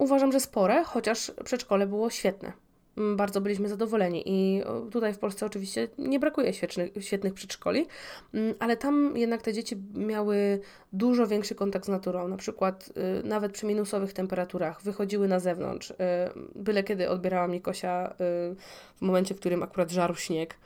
uważam, 0.00 0.32
że 0.32 0.40
spore, 0.40 0.84
chociaż 0.84 1.32
przedszkole 1.44 1.86
było 1.86 2.10
świetne. 2.10 2.52
Mm, 2.96 3.16
bardzo 3.16 3.40
byliśmy 3.40 3.68
zadowoleni. 3.68 4.22
I 4.26 4.62
tutaj 4.90 5.14
w 5.14 5.18
Polsce 5.18 5.46
oczywiście 5.46 5.88
nie 5.98 6.20
brakuje 6.20 6.52
świetnych, 6.52 6.90
świetnych 7.00 7.34
przedszkoli, 7.34 7.86
mm, 8.34 8.54
ale 8.58 8.76
tam 8.76 9.16
jednak 9.16 9.42
te 9.42 9.52
dzieci 9.52 9.76
miały 9.94 10.60
dużo 10.92 11.26
większy 11.26 11.54
kontakt 11.54 11.86
z 11.86 11.88
naturą. 11.88 12.28
Na 12.28 12.36
przykład 12.36 12.92
y, 13.20 13.28
nawet 13.28 13.52
przy 13.52 13.66
minusowych 13.66 14.12
temperaturach 14.12 14.82
wychodziły 14.82 15.28
na 15.28 15.40
zewnątrz. 15.40 15.90
Y, 15.90 15.94
byle 16.54 16.82
kiedy 16.82 17.08
odbierałam 17.08 17.52
Nikosia 17.52 18.10
y, 18.10 18.14
w 18.96 19.00
momencie, 19.00 19.34
w 19.34 19.40
którym 19.40 19.62
akurat 19.62 19.90
żarł 19.90 20.14
śnieg. 20.14 20.58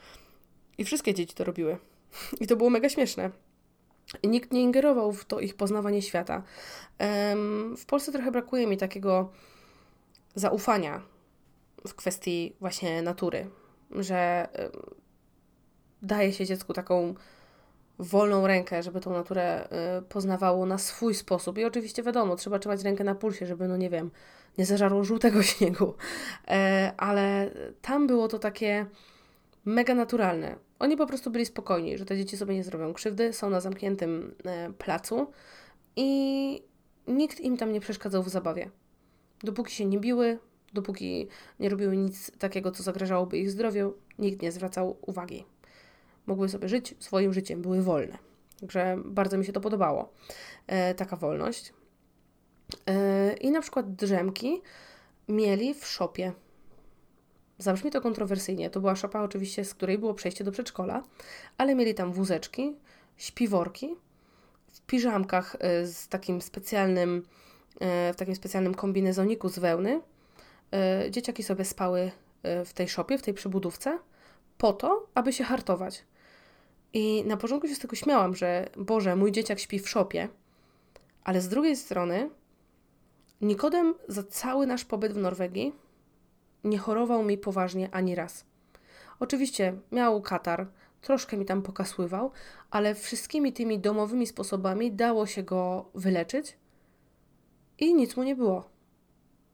I 0.77 0.83
wszystkie 0.83 1.13
dzieci 1.13 1.35
to 1.35 1.43
robiły. 1.43 1.77
I 2.41 2.47
to 2.47 2.55
było 2.55 2.69
mega 2.69 2.89
śmieszne. 2.89 3.31
Nikt 4.23 4.51
nie 4.53 4.61
ingerował 4.61 5.11
w 5.11 5.25
to 5.25 5.39
ich 5.39 5.55
poznawanie 5.55 6.01
świata. 6.01 6.43
W 7.77 7.85
Polsce 7.87 8.11
trochę 8.11 8.31
brakuje 8.31 8.67
mi 8.67 8.77
takiego 8.77 9.31
zaufania 10.35 11.01
w 11.87 11.93
kwestii 11.93 12.55
właśnie 12.59 13.01
natury, 13.01 13.49
że 13.91 14.47
daje 16.01 16.33
się 16.33 16.45
dziecku 16.45 16.73
taką 16.73 17.15
wolną 17.99 18.47
rękę, 18.47 18.83
żeby 18.83 18.99
tą 19.01 19.13
naturę 19.13 19.67
y, 19.99 20.01
poznawało 20.01 20.65
na 20.65 20.77
swój 20.77 21.15
sposób. 21.15 21.57
I 21.57 21.65
oczywiście 21.65 22.03
wiadomo, 22.03 22.35
trzeba 22.35 22.59
trzymać 22.59 22.83
rękę 22.83 23.03
na 23.03 23.15
pulsie, 23.15 23.45
żeby, 23.45 23.67
no 23.67 23.77
nie 23.77 23.89
wiem, 23.89 24.11
nie 24.57 24.65
zażarło 24.65 25.03
żółtego 25.03 25.43
śniegu. 25.53 25.93
E, 26.47 26.93
ale 26.97 27.51
tam 27.81 28.07
było 28.07 28.27
to 28.27 28.39
takie 28.39 28.85
mega 29.65 29.95
naturalne. 29.95 30.55
Oni 30.79 30.97
po 30.97 31.07
prostu 31.07 31.31
byli 31.31 31.45
spokojni, 31.45 31.97
że 31.97 32.05
te 32.05 32.17
dzieci 32.17 32.37
sobie 32.37 32.55
nie 32.55 32.63
zrobią 32.63 32.93
krzywdy, 32.93 33.33
są 33.33 33.49
na 33.49 33.61
zamkniętym 33.61 34.35
e, 34.45 34.73
placu 34.73 35.31
i 35.95 36.61
nikt 37.07 37.39
im 37.39 37.57
tam 37.57 37.71
nie 37.71 37.79
przeszkadzał 37.79 38.23
w 38.23 38.29
zabawie. 38.29 38.69
Dopóki 39.43 39.75
się 39.75 39.85
nie 39.85 39.99
biły, 39.99 40.39
dopóki 40.73 41.27
nie 41.59 41.69
robiły 41.69 41.97
nic 41.97 42.31
takiego, 42.37 42.71
co 42.71 42.83
zagrażałoby 42.83 43.37
ich 43.37 43.51
zdrowiu, 43.51 43.93
nikt 44.19 44.41
nie 44.41 44.51
zwracał 44.51 44.97
uwagi. 45.01 45.45
Mogły 46.25 46.49
sobie 46.49 46.69
żyć 46.69 46.95
swoim 46.99 47.33
życiem, 47.33 47.61
były 47.61 47.81
wolne. 47.81 48.17
Także 48.59 48.97
bardzo 49.05 49.37
mi 49.37 49.45
się 49.45 49.53
to 49.53 49.61
podobało, 49.61 50.13
e, 50.67 50.95
taka 50.95 51.15
wolność. 51.15 51.73
E, 52.87 53.33
I 53.33 53.51
na 53.51 53.61
przykład 53.61 53.95
drzemki 53.95 54.61
mieli 55.27 55.73
w 55.73 55.85
szopie. 55.85 56.33
Zabrzmi 57.57 57.91
to 57.91 58.01
kontrowersyjnie. 58.01 58.69
To 58.69 58.79
była 58.79 58.95
szopa 58.95 59.21
oczywiście, 59.21 59.65
z 59.65 59.73
której 59.73 59.97
było 59.97 60.13
przejście 60.13 60.43
do 60.43 60.51
przedszkola, 60.51 61.03
ale 61.57 61.75
mieli 61.75 61.93
tam 61.93 62.13
wózeczki, 62.13 62.75
śpiworki, 63.17 63.95
w 64.71 64.81
piżamkach 64.81 65.55
e, 65.59 65.85
z 65.85 66.07
takim 66.07 66.41
specjalnym, 66.41 67.23
e, 67.79 68.13
w 68.13 68.15
takim 68.15 68.35
specjalnym 68.35 68.75
kombinezoniku 68.75 69.49
z 69.49 69.59
wełny, 69.59 70.01
E, 70.75 71.11
dzieciaki 71.11 71.43
sobie 71.43 71.65
spały 71.65 72.11
w 72.65 72.73
tej 72.73 72.87
szopie, 72.89 73.17
w 73.17 73.21
tej 73.21 73.33
przybudówce, 73.33 73.99
po 74.57 74.73
to, 74.73 75.07
aby 75.13 75.33
się 75.33 75.43
hartować. 75.43 76.03
I 76.93 77.23
na 77.25 77.37
początku 77.37 77.67
się 77.67 77.75
z 77.75 77.79
tego 77.79 77.95
śmiałam, 77.95 78.35
że 78.35 78.69
Boże, 78.77 79.15
mój 79.15 79.31
dzieciak 79.31 79.59
śpi 79.59 79.79
w 79.79 79.89
szopie, 79.89 80.29
ale 81.23 81.41
z 81.41 81.49
drugiej 81.49 81.75
strony 81.75 82.29
Nikodem 83.41 83.93
za 84.07 84.23
cały 84.23 84.67
nasz 84.67 84.85
pobyt 84.85 85.13
w 85.13 85.17
Norwegii 85.17 85.73
nie 86.65 86.77
chorował 86.77 87.23
mi 87.23 87.37
poważnie 87.37 87.89
ani 87.91 88.15
raz. 88.15 88.45
Oczywiście 89.19 89.73
miał 89.91 90.21
katar, 90.21 90.67
troszkę 91.01 91.37
mi 91.37 91.45
tam 91.45 91.61
pokasływał, 91.61 92.31
ale 92.71 92.95
wszystkimi 92.95 93.53
tymi 93.53 93.79
domowymi 93.79 94.27
sposobami 94.27 94.91
dało 94.91 95.25
się 95.25 95.43
go 95.43 95.89
wyleczyć 95.95 96.57
i 97.79 97.93
nic 97.93 98.17
mu 98.17 98.23
nie 98.23 98.35
było. 98.35 98.69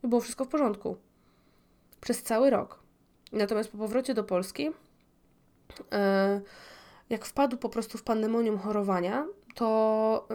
Było 0.04 0.22
wszystko 0.22 0.46
w 0.46 0.48
porządku 0.48 0.98
przez 2.02 2.24
cały 2.24 2.50
rok. 2.50 2.80
Natomiast 3.32 3.72
po 3.72 3.78
powrocie 3.78 4.14
do 4.14 4.24
Polski, 4.24 4.70
e, 5.92 6.42
jak 7.10 7.26
wpadł 7.26 7.58
po 7.58 7.70
prostu 7.70 7.98
w 7.98 8.04
pandemonium 8.04 8.58
chorowania, 8.58 9.28
to 9.56 10.28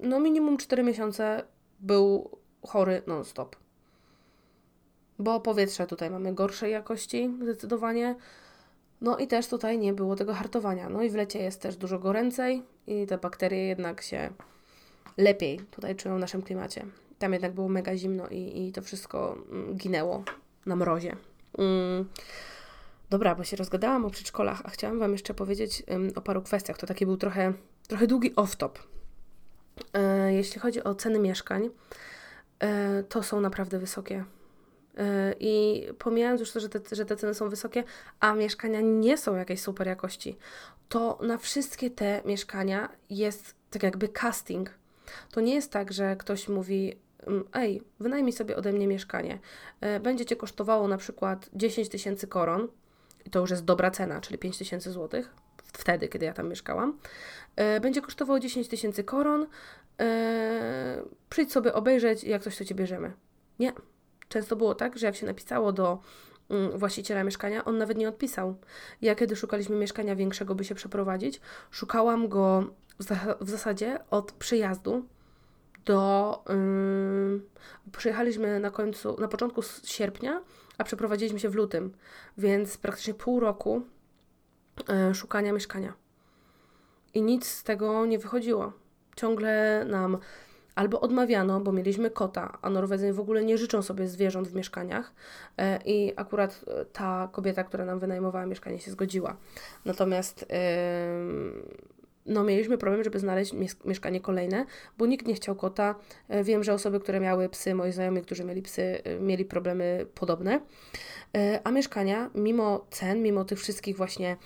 no 0.00 0.20
minimum 0.20 0.56
4 0.56 0.82
miesiące 0.82 1.44
był 1.80 2.30
chory 2.66 3.02
non-stop. 3.06 3.56
Bo 5.20 5.40
powietrze 5.40 5.86
tutaj 5.86 6.10
mamy 6.10 6.34
gorszej 6.34 6.72
jakości, 6.72 7.30
zdecydowanie. 7.42 8.16
No 9.00 9.18
i 9.18 9.26
też 9.26 9.48
tutaj 9.48 9.78
nie 9.78 9.92
było 9.92 10.16
tego 10.16 10.34
hartowania. 10.34 10.88
No 10.88 11.02
i 11.02 11.10
w 11.10 11.14
lecie 11.14 11.38
jest 11.38 11.62
też 11.62 11.76
dużo 11.76 11.98
goręcej 11.98 12.62
i 12.86 13.06
te 13.06 13.18
bakterie 13.18 13.66
jednak 13.66 14.02
się 14.02 14.30
lepiej 15.16 15.60
tutaj 15.70 15.96
czują 15.96 16.16
w 16.16 16.20
naszym 16.20 16.42
klimacie. 16.42 16.86
Tam 17.18 17.32
jednak 17.32 17.52
było 17.52 17.68
mega 17.68 17.96
zimno 17.96 18.28
i, 18.28 18.68
i 18.68 18.72
to 18.72 18.82
wszystko 18.82 19.36
mm, 19.50 19.76
ginęło 19.76 20.24
na 20.66 20.76
mrozie. 20.76 21.16
Mm. 21.58 22.08
Dobra, 23.10 23.34
bo 23.34 23.44
się 23.44 23.56
rozgadałam 23.56 24.04
o 24.04 24.10
przedszkolach, 24.10 24.62
a 24.64 24.70
chciałam 24.70 24.98
Wam 24.98 25.12
jeszcze 25.12 25.34
powiedzieć 25.34 25.82
um, 25.88 26.10
o 26.14 26.20
paru 26.20 26.42
kwestiach. 26.42 26.78
To 26.78 26.86
taki 26.86 27.06
był 27.06 27.16
trochę, 27.16 27.52
trochę 27.88 28.06
długi 28.06 28.34
off-top. 28.34 28.70
E, 29.92 30.32
jeśli 30.32 30.60
chodzi 30.60 30.84
o 30.84 30.94
ceny 30.94 31.18
mieszkań, 31.18 31.70
e, 32.58 33.02
to 33.02 33.22
są 33.22 33.40
naprawdę 33.40 33.78
wysokie. 33.78 34.24
E, 35.00 35.34
I 35.40 35.82
pomijając 35.98 36.40
już 36.40 36.52
to, 36.52 36.60
że 36.60 36.68
te, 36.68 36.96
że 36.96 37.04
te 37.04 37.16
ceny 37.16 37.34
są 37.34 37.48
wysokie, 37.48 37.84
a 38.20 38.34
mieszkania 38.34 38.80
nie 38.80 39.18
są 39.18 39.36
jakiejś 39.36 39.60
super 39.60 39.86
jakości, 39.86 40.36
to 40.88 41.18
na 41.22 41.38
wszystkie 41.38 41.90
te 41.90 42.22
mieszkania 42.24 42.88
jest 43.10 43.54
tak 43.70 43.82
jakby 43.82 44.08
casting. 44.08 44.70
To 45.30 45.40
nie 45.40 45.54
jest 45.54 45.72
tak, 45.72 45.92
że 45.92 46.16
ktoś 46.16 46.48
mówi, 46.48 46.96
Mm, 47.26 47.44
ej, 47.52 47.82
wynajmij 48.00 48.32
sobie 48.32 48.56
ode 48.56 48.72
mnie 48.72 48.86
mieszkanie. 48.86 49.38
E, 49.80 50.00
będzie 50.00 50.26
Cię 50.26 50.36
kosztowało 50.36 50.88
na 50.88 50.96
przykład 50.96 51.50
10 51.52 51.88
tysięcy 51.88 52.26
koron, 52.26 52.68
i 53.26 53.30
to 53.30 53.40
już 53.40 53.50
jest 53.50 53.64
dobra 53.64 53.90
cena, 53.90 54.20
czyli 54.20 54.38
5 54.38 54.58
tysięcy 54.58 54.92
złotych 54.92 55.34
wtedy, 55.72 56.08
kiedy 56.08 56.26
ja 56.26 56.32
tam 56.32 56.48
mieszkałam, 56.48 56.98
e, 57.56 57.80
będzie 57.80 58.02
kosztowało 58.02 58.40
10 58.40 58.68
tysięcy 58.68 59.04
koron. 59.04 59.46
Przyjdź 61.30 61.52
sobie 61.52 61.74
obejrzeć, 61.74 62.24
jak 62.24 62.42
coś 62.42 62.56
to 62.56 62.64
cię 62.64 62.74
bierzemy. 62.74 63.12
Nie. 63.58 63.72
Często 64.30 64.56
było 64.56 64.74
tak, 64.74 64.98
że 64.98 65.06
jak 65.06 65.16
się 65.16 65.26
napisało 65.26 65.72
do 65.72 65.98
mm, 66.50 66.78
właściciela 66.78 67.24
mieszkania, 67.24 67.64
on 67.64 67.78
nawet 67.78 67.98
nie 67.98 68.08
odpisał. 68.08 68.56
Ja, 69.02 69.14
kiedy 69.14 69.36
szukaliśmy 69.36 69.76
mieszkania 69.76 70.16
większego, 70.16 70.54
by 70.54 70.64
się 70.64 70.74
przeprowadzić, 70.74 71.40
szukałam 71.70 72.28
go 72.28 72.64
w, 73.40 73.48
zasadzie 73.50 73.98
od 74.10 74.32
przyjazdu 74.32 75.06
do. 75.84 76.44
Yy, 76.48 77.40
przyjechaliśmy 77.92 78.60
na 78.60 78.70
końcu, 78.70 79.20
na 79.20 79.28
początku 79.28 79.62
sierpnia, 79.84 80.42
a 80.78 80.84
przeprowadziliśmy 80.84 81.40
się 81.40 81.48
w 81.48 81.54
lutym, 81.54 81.92
więc 82.38 82.76
praktycznie 82.76 83.14
pół 83.14 83.40
roku 83.40 83.82
yy, 84.88 85.14
szukania 85.14 85.52
mieszkania. 85.52 85.92
I 87.14 87.22
nic 87.22 87.46
z 87.46 87.64
tego 87.64 88.06
nie 88.06 88.18
wychodziło. 88.18 88.72
Ciągle 89.16 89.84
nam 89.84 90.18
albo 90.74 91.00
odmawiano, 91.00 91.60
bo 91.60 91.72
mieliśmy 91.72 92.10
kota, 92.10 92.58
a 92.62 92.70
Norwedzy 92.70 93.12
w 93.12 93.20
ogóle 93.20 93.44
nie 93.44 93.58
życzą 93.58 93.82
sobie 93.82 94.08
zwierząt 94.08 94.48
w 94.48 94.54
mieszkaniach 94.54 95.12
yy, 95.58 95.64
i 95.84 96.12
akurat 96.16 96.64
e, 96.66 96.84
ta 96.84 97.28
kobieta, 97.32 97.64
która 97.64 97.84
nam 97.84 97.98
wynajmowała 97.98 98.46
mieszkanie 98.46 98.78
się 98.78 98.90
zgodziła. 98.90 99.36
Natomiast 99.84 100.46
no, 102.26 102.44
mieliśmy 102.44 102.78
problem, 102.78 103.04
żeby 103.04 103.18
znaleźć 103.18 103.52
mieszkanie 103.84 104.20
kolejne, 104.20 104.66
bo 104.98 105.06
nikt 105.06 105.26
nie 105.26 105.34
chciał 105.34 105.54
kota. 105.54 105.94
E, 106.28 106.44
wiem, 106.44 106.64
że 106.64 106.72
osoby, 106.72 107.00
które 107.00 107.20
miały 107.20 107.48
psy, 107.48 107.74
moi 107.74 107.92
znajomi, 107.92 108.22
którzy 108.22 108.44
mieli 108.44 108.62
psy, 108.62 109.02
e, 109.04 109.20
mieli 109.20 109.44
problemy 109.44 110.06
podobne. 110.14 110.60
E, 111.36 111.60
a 111.64 111.70
mieszkania, 111.70 112.30
mimo 112.34 112.86
cen, 112.90 113.22
mimo 113.22 113.44
tych 113.44 113.58
wszystkich 113.58 113.96
właśnie 113.96 114.36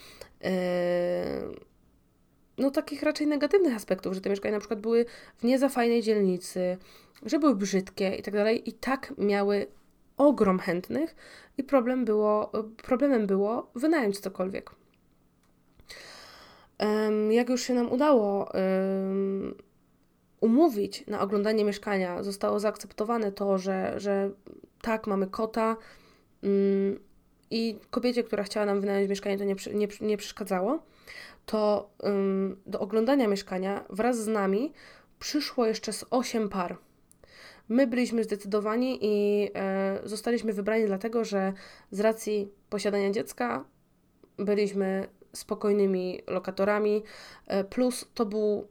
no 2.58 2.70
takich 2.70 3.02
raczej 3.02 3.26
negatywnych 3.26 3.74
aspektów, 3.74 4.14
że 4.14 4.20
te 4.20 4.30
mieszkania 4.30 4.54
na 4.54 4.60
przykład 4.60 4.80
były 4.80 5.04
w 5.36 5.44
nie 5.44 5.58
za 5.58 5.68
fajnej 5.68 6.02
dzielnicy, 6.02 6.78
że 7.26 7.38
były 7.38 7.56
brzydkie 7.56 8.14
i 8.14 8.22
tak 8.22 8.34
dalej, 8.34 8.68
i 8.68 8.72
tak 8.72 9.12
miały 9.18 9.66
ogrom 10.16 10.58
chętnych 10.58 11.16
i 11.58 11.64
problem 11.64 12.04
było, 12.04 12.52
problemem 12.76 13.26
było 13.26 13.70
wynająć 13.74 14.20
cokolwiek. 14.20 14.70
Jak 17.30 17.48
już 17.48 17.62
się 17.62 17.74
nam 17.74 17.92
udało 17.92 18.52
umówić 20.40 21.06
na 21.06 21.20
oglądanie 21.20 21.64
mieszkania, 21.64 22.22
zostało 22.22 22.60
zaakceptowane 22.60 23.32
to, 23.32 23.58
że, 23.58 24.00
że 24.00 24.30
tak, 24.82 25.06
mamy 25.06 25.26
kota 25.26 25.76
mm, 26.42 26.98
i 27.50 27.78
kobiecie, 27.90 28.22
która 28.22 28.42
chciała 28.42 28.66
nam 28.66 28.80
wynająć 28.80 29.10
mieszkanie, 29.10 29.38
to 29.38 29.44
nie, 29.44 29.54
nie, 29.74 29.88
nie 30.00 30.16
przeszkadzało, 30.16 30.82
to 31.46 31.90
do 32.66 32.80
oglądania 32.80 33.28
mieszkania 33.28 33.84
wraz 33.90 34.18
z 34.18 34.26
nami 34.26 34.72
przyszło 35.18 35.66
jeszcze 35.66 35.92
z 35.92 36.04
8 36.10 36.48
par. 36.48 36.76
My 37.68 37.86
byliśmy 37.86 38.24
zdecydowani 38.24 38.98
i 39.02 39.48
e, 39.54 40.00
zostaliśmy 40.04 40.52
wybrani 40.52 40.86
dlatego, 40.86 41.24
że 41.24 41.52
z 41.90 42.00
racji 42.00 42.52
posiadania 42.70 43.10
dziecka 43.10 43.64
byliśmy 44.36 45.08
spokojnymi 45.32 46.20
lokatorami, 46.26 47.02
e, 47.46 47.64
plus 47.64 48.06
to 48.14 48.26
był 48.26 48.68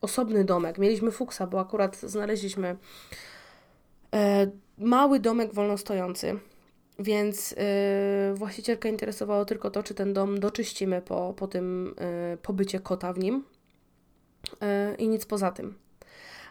osobny 0.00 0.44
domek. 0.44 0.78
Mieliśmy 0.78 1.10
fuksa, 1.10 1.46
bo 1.46 1.60
akurat 1.60 1.96
znaleźliśmy 1.96 2.76
e, 4.14 4.50
mały 4.78 5.20
domek 5.20 5.54
wolnostojący, 5.54 6.38
więc 6.98 7.54
e, 7.58 8.34
właścicielka 8.34 8.88
interesowało 8.88 9.44
tylko 9.44 9.70
to, 9.70 9.82
czy 9.82 9.94
ten 9.94 10.12
dom 10.12 10.40
doczyścimy 10.40 11.02
po, 11.02 11.34
po 11.36 11.48
tym 11.48 11.94
pobycie 12.42 12.80
kota 12.80 13.12
w 13.12 13.18
nim 13.18 13.44
i 14.98 15.08
nic 15.08 15.26
poza 15.26 15.50
tym. 15.50 15.74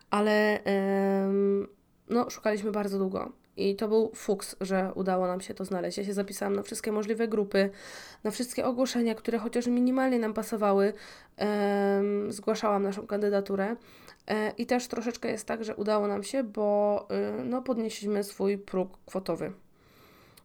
Ale 0.10 0.60
no, 2.10 2.30
szukaliśmy 2.30 2.72
bardzo 2.72 2.98
długo. 2.98 3.32
I 3.58 3.76
to 3.76 3.88
był 3.88 4.12
fuks, 4.16 4.56
że 4.62 4.92
udało 4.96 5.28
nam 5.28 5.42
się 5.42 5.54
to 5.54 5.66
znaleźć. 5.66 5.98
Ja 5.98 6.04
się 6.04 6.14
zapisałam 6.14 6.56
na 6.56 6.64
wszystkie 6.64 6.92
możliwe 6.92 7.28
grupy, 7.28 7.70
na 8.24 8.32
wszystkie 8.32 8.66
ogłoszenia, 8.66 9.16
które 9.16 9.38
chociaż 9.38 9.68
minimalnie 9.68 10.20
nam 10.20 10.34
pasowały. 10.34 10.94
Um, 11.38 12.32
zgłaszałam 12.32 12.84
naszą 12.84 13.08
kandydaturę. 13.08 13.76
E, 14.28 14.52
I 14.58 14.66
też 14.66 14.88
troszeczkę 14.88 15.32
jest 15.32 15.48
tak, 15.48 15.64
że 15.64 15.76
udało 15.76 16.08
nam 16.08 16.24
się, 16.24 16.44
bo 16.44 17.08
y, 17.40 17.44
no, 17.44 17.62
podnieśliśmy 17.62 18.24
swój 18.24 18.58
próg 18.58 18.98
kwotowy. 19.06 19.52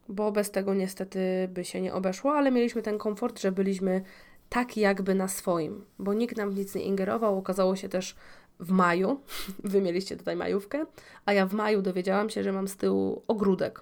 Bo 0.09 0.31
bez 0.31 0.51
tego 0.51 0.73
niestety 0.73 1.49
by 1.53 1.65
się 1.65 1.81
nie 1.81 1.93
obeszło, 1.93 2.33
ale 2.33 2.51
mieliśmy 2.51 2.81
ten 2.81 2.97
komfort, 2.97 3.39
że 3.39 3.51
byliśmy 3.51 4.03
tak 4.49 4.77
jakby 4.77 5.15
na 5.15 5.27
swoim, 5.27 5.85
bo 5.99 6.13
nikt 6.13 6.37
nam 6.37 6.53
nic 6.53 6.75
nie 6.75 6.83
ingerował. 6.83 7.37
Okazało 7.37 7.75
się 7.75 7.89
też, 7.89 8.15
w 8.59 8.71
maju, 8.71 9.19
wy 9.63 9.81
mieliście 9.81 10.17
tutaj 10.17 10.35
majówkę, 10.35 10.85
a 11.25 11.33
ja 11.33 11.45
w 11.45 11.53
maju 11.53 11.81
dowiedziałam 11.81 12.29
się, 12.29 12.43
że 12.43 12.51
mam 12.51 12.67
z 12.67 12.77
tyłu 12.77 13.21
ogródek. 13.27 13.81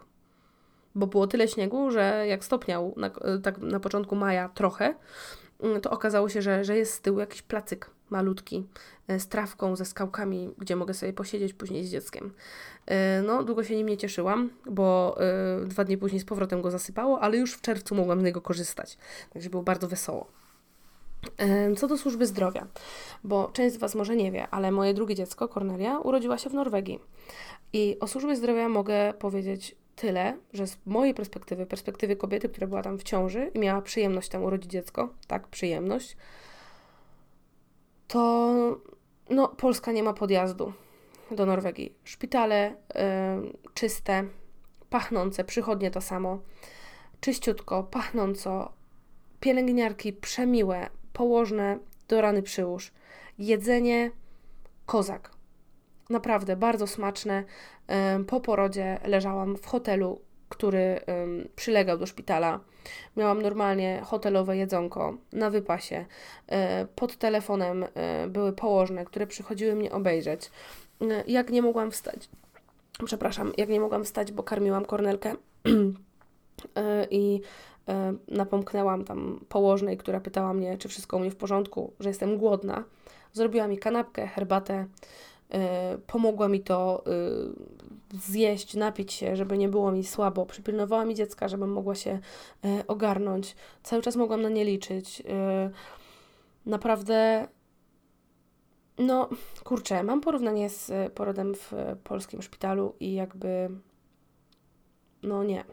Bo 0.95 1.07
było 1.07 1.27
tyle 1.27 1.47
śniegu, 1.47 1.91
że 1.91 2.25
jak 2.27 2.45
stopniał 2.45 2.93
na, 2.97 3.11
tak 3.43 3.57
na 3.57 3.79
początku 3.79 4.15
maja 4.15 4.49
trochę, 4.49 4.95
to 5.81 5.91
okazało 5.91 6.29
się, 6.29 6.41
że, 6.41 6.63
że 6.63 6.77
jest 6.77 6.93
z 6.93 7.01
tyłu 7.01 7.19
jakiś 7.19 7.41
placyk 7.41 7.89
malutki 8.11 8.65
e, 9.07 9.19
z 9.19 9.27
trawką, 9.27 9.75
ze 9.75 9.85
skałkami, 9.85 10.53
gdzie 10.57 10.75
mogę 10.75 10.93
sobie 10.93 11.13
posiedzieć 11.13 11.53
później 11.53 11.85
z 11.85 11.91
dzieckiem. 11.91 12.33
E, 12.85 13.21
no, 13.21 13.43
długo 13.43 13.63
się 13.63 13.75
nim 13.75 13.89
nie 13.89 13.97
cieszyłam, 13.97 14.49
bo 14.69 15.17
e, 15.61 15.65
dwa 15.65 15.83
dni 15.83 15.97
później 15.97 16.19
z 16.19 16.25
powrotem 16.25 16.61
go 16.61 16.71
zasypało, 16.71 17.19
ale 17.19 17.37
już 17.37 17.53
w 17.53 17.61
czerwcu 17.61 17.95
mogłam 17.95 18.21
z 18.21 18.23
niego 18.23 18.41
korzystać. 18.41 18.97
Także 19.33 19.49
było 19.49 19.63
bardzo 19.63 19.87
wesoło. 19.87 20.27
Co 21.77 21.87
do 21.87 21.97
służby 21.97 22.27
zdrowia, 22.27 22.67
bo 23.23 23.49
część 23.53 23.75
z 23.75 23.77
Was 23.77 23.95
może 23.95 24.15
nie 24.15 24.31
wie, 24.31 24.47
ale 24.51 24.71
moje 24.71 24.93
drugie 24.93 25.15
dziecko, 25.15 25.47
Cornelia, 25.47 25.99
urodziła 25.99 26.37
się 26.37 26.49
w 26.49 26.53
Norwegii. 26.53 26.99
I 27.73 27.97
o 27.99 28.07
służbie 28.07 28.35
zdrowia 28.35 28.69
mogę 28.69 29.13
powiedzieć 29.13 29.75
tyle, 29.95 30.37
że 30.53 30.67
z 30.67 30.77
mojej 30.85 31.13
perspektywy, 31.13 31.65
perspektywy 31.65 32.15
kobiety, 32.15 32.49
która 32.49 32.67
była 32.67 32.81
tam 32.83 32.97
w 32.97 33.03
ciąży 33.03 33.51
i 33.53 33.59
miała 33.59 33.81
przyjemność 33.81 34.29
tam 34.29 34.43
urodzić 34.43 34.71
dziecko, 34.71 35.09
tak, 35.27 35.47
przyjemność, 35.47 36.17
to 38.11 38.81
no, 39.29 39.47
Polska 39.47 39.91
nie 39.91 40.03
ma 40.03 40.13
podjazdu 40.13 40.73
do 41.31 41.45
Norwegii. 41.45 41.95
Szpitale 42.03 42.71
y, 42.71 42.73
czyste, 43.73 44.23
pachnące, 44.89 45.43
przychodnie 45.43 45.91
to 45.91 46.01
samo, 46.01 46.39
czyściutko, 47.19 47.83
pachnąco, 47.83 48.73
pielęgniarki 49.39 50.13
przemiłe, 50.13 50.89
położne 51.13 51.79
do 52.07 52.21
rany 52.21 52.41
przyłóż. 52.41 52.91
Jedzenie 53.37 54.11
kozak. 54.85 55.31
Naprawdę 56.09 56.55
bardzo 56.55 56.87
smaczne. 56.87 57.43
Po 58.27 58.41
porodzie 58.41 58.99
leżałam 59.03 59.55
w 59.55 59.65
hotelu, 59.65 60.21
który 60.51 61.01
przylegał 61.55 61.97
do 61.97 62.05
szpitala. 62.05 62.59
Miałam 63.17 63.41
normalnie 63.41 64.01
hotelowe 64.05 64.57
jedzonko 64.57 65.17
na 65.33 65.49
wypasie. 65.49 66.05
E, 66.47 66.87
pod 66.95 67.17
telefonem 67.17 67.85
e, 67.93 68.27
były 68.27 68.53
położne, 68.53 69.05
które 69.05 69.27
przychodziły 69.27 69.75
mnie 69.75 69.91
obejrzeć. 69.91 70.51
E, 71.01 71.23
jak 71.27 71.49
nie 71.49 71.61
mogłam 71.61 71.91
wstać, 71.91 72.29
przepraszam, 73.05 73.51
jak 73.57 73.69
nie 73.69 73.79
mogłam 73.79 74.03
wstać, 74.03 74.31
bo 74.31 74.43
karmiłam 74.43 74.85
kornelkę 74.85 75.35
i 77.09 77.41
E, 77.89 78.13
napomknęłam 78.27 79.05
tam 79.05 79.39
położnej, 79.49 79.97
która 79.97 80.19
pytała 80.19 80.53
mnie, 80.53 80.77
czy 80.77 80.89
wszystko 80.89 81.17
u 81.17 81.19
mnie 81.19 81.31
w 81.31 81.35
porządku, 81.35 81.93
że 81.99 82.09
jestem 82.09 82.37
głodna. 82.37 82.83
Zrobiła 83.33 83.67
mi 83.67 83.77
kanapkę, 83.77 84.27
herbatę, 84.27 84.73
e, 84.73 84.87
pomogła 86.07 86.47
mi 86.47 86.59
to 86.59 87.03
e, 87.05 87.11
zjeść, 88.17 88.75
napić 88.75 89.13
się, 89.13 89.35
żeby 89.35 89.57
nie 89.57 89.69
było 89.69 89.91
mi 89.91 90.03
słabo. 90.03 90.45
Przypilnowała 90.45 91.05
mi 91.05 91.15
dziecka, 91.15 91.47
żebym 91.47 91.71
mogła 91.71 91.95
się 91.95 92.19
ogarnąć. 92.87 93.55
Cały 93.83 94.01
czas 94.01 94.15
mogłam 94.15 94.41
na 94.41 94.49
nie 94.49 94.65
liczyć. 94.65 95.23
Naprawdę 96.65 97.47
no, 98.97 99.29
kurczę, 99.63 100.03
mam 100.03 100.21
porównanie 100.21 100.69
z 100.69 101.13
porodem 101.13 101.55
w 101.55 101.73
polskim 102.03 102.41
szpitalu 102.41 102.95
i 102.99 103.13
jakby 103.13 103.69
no 105.23 105.43
nie. 105.43 105.63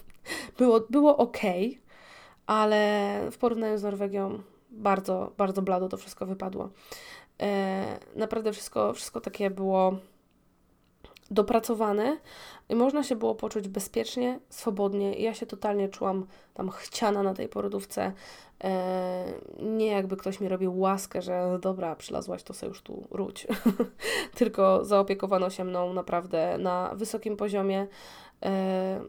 było, 0.58 0.80
było 0.90 1.16
ok, 1.16 1.38
ale 2.46 3.20
w 3.30 3.38
porównaniu 3.38 3.78
z 3.78 3.82
Norwegią 3.82 4.42
bardzo, 4.70 5.32
bardzo 5.36 5.62
blado 5.62 5.88
to 5.88 5.96
wszystko 5.96 6.26
wypadło. 6.26 6.70
E, 7.42 7.98
naprawdę 8.16 8.52
wszystko, 8.52 8.92
wszystko 8.92 9.20
takie 9.20 9.50
było 9.50 9.96
dopracowane 11.30 12.18
i 12.68 12.74
można 12.74 13.02
się 13.02 13.16
było 13.16 13.34
poczuć 13.34 13.68
bezpiecznie, 13.68 14.40
swobodnie. 14.48 15.14
Ja 15.14 15.34
się 15.34 15.46
totalnie 15.46 15.88
czułam 15.88 16.26
tam 16.54 16.70
chciana 16.70 17.22
na 17.22 17.34
tej 17.34 17.48
porodówce. 17.48 18.12
E, 18.64 19.24
nie 19.62 19.86
jakby 19.86 20.16
ktoś 20.16 20.40
mi 20.40 20.48
robił 20.48 20.78
łaskę, 20.78 21.22
że 21.22 21.58
dobra, 21.60 21.96
przylazłaś, 21.96 22.42
to 22.42 22.54
sobie 22.54 22.68
już 22.68 22.82
tu 22.82 23.06
róć. 23.10 23.46
Tylko 24.38 24.84
zaopiekowano 24.84 25.50
się 25.50 25.64
mną 25.64 25.92
naprawdę 25.92 26.58
na 26.58 26.90
wysokim 26.94 27.36
poziomie. 27.36 27.86
E, 28.44 29.00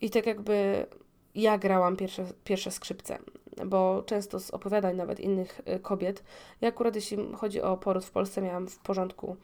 i 0.00 0.10
tak 0.10 0.26
jakby 0.26 0.86
ja 1.34 1.58
grałam 1.58 1.96
pierwsze, 1.96 2.24
pierwsze 2.44 2.70
skrzypce. 2.70 3.18
Bo 3.66 4.02
często 4.06 4.40
z 4.40 4.50
opowiadań 4.50 4.96
nawet 4.96 5.20
innych 5.20 5.60
y, 5.76 5.78
kobiet, 5.80 6.24
ja 6.60 6.68
akurat 6.68 6.94
jeśli 6.94 7.32
chodzi 7.36 7.62
o 7.62 7.76
poród 7.76 8.04
w 8.04 8.10
Polsce, 8.10 8.42
miałam 8.42 8.68
w 8.68 8.78
porządku 8.78 9.36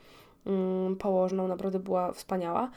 mm, 0.47 0.97
położną, 0.97 1.49
naprawdę 1.49 1.79
była 1.79 2.13
wspaniała, 2.13 2.71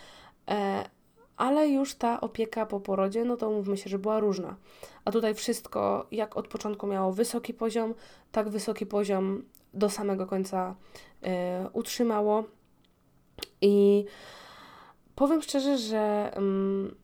e, 0.50 0.90
ale 1.38 1.70
już 1.70 1.96
ta 1.96 2.22
opieka 2.22 2.66
po 2.66 2.80
porodzie, 2.80 3.26
no 3.26 3.38
to 3.38 3.50
mówmy 3.50 3.78
się, 3.78 3.90
że 3.90 4.00
była 4.00 4.20
różna. 4.20 4.56
A 5.06 5.12
tutaj 5.12 5.34
wszystko, 5.34 6.08
jak 6.12 6.38
od 6.38 6.48
początku 6.48 6.88
miało 6.88 7.14
wysoki 7.14 7.54
poziom, 7.54 7.94
tak 8.32 8.50
wysoki 8.50 8.86
poziom 8.86 9.44
do 9.74 9.90
samego 9.90 10.26
końca 10.26 10.76
e, 11.24 11.70
utrzymało. 11.74 12.44
I 13.62 14.06
powiem 15.16 15.42
szczerze, 15.42 15.78
że 15.78 16.32
mm, 16.36 16.96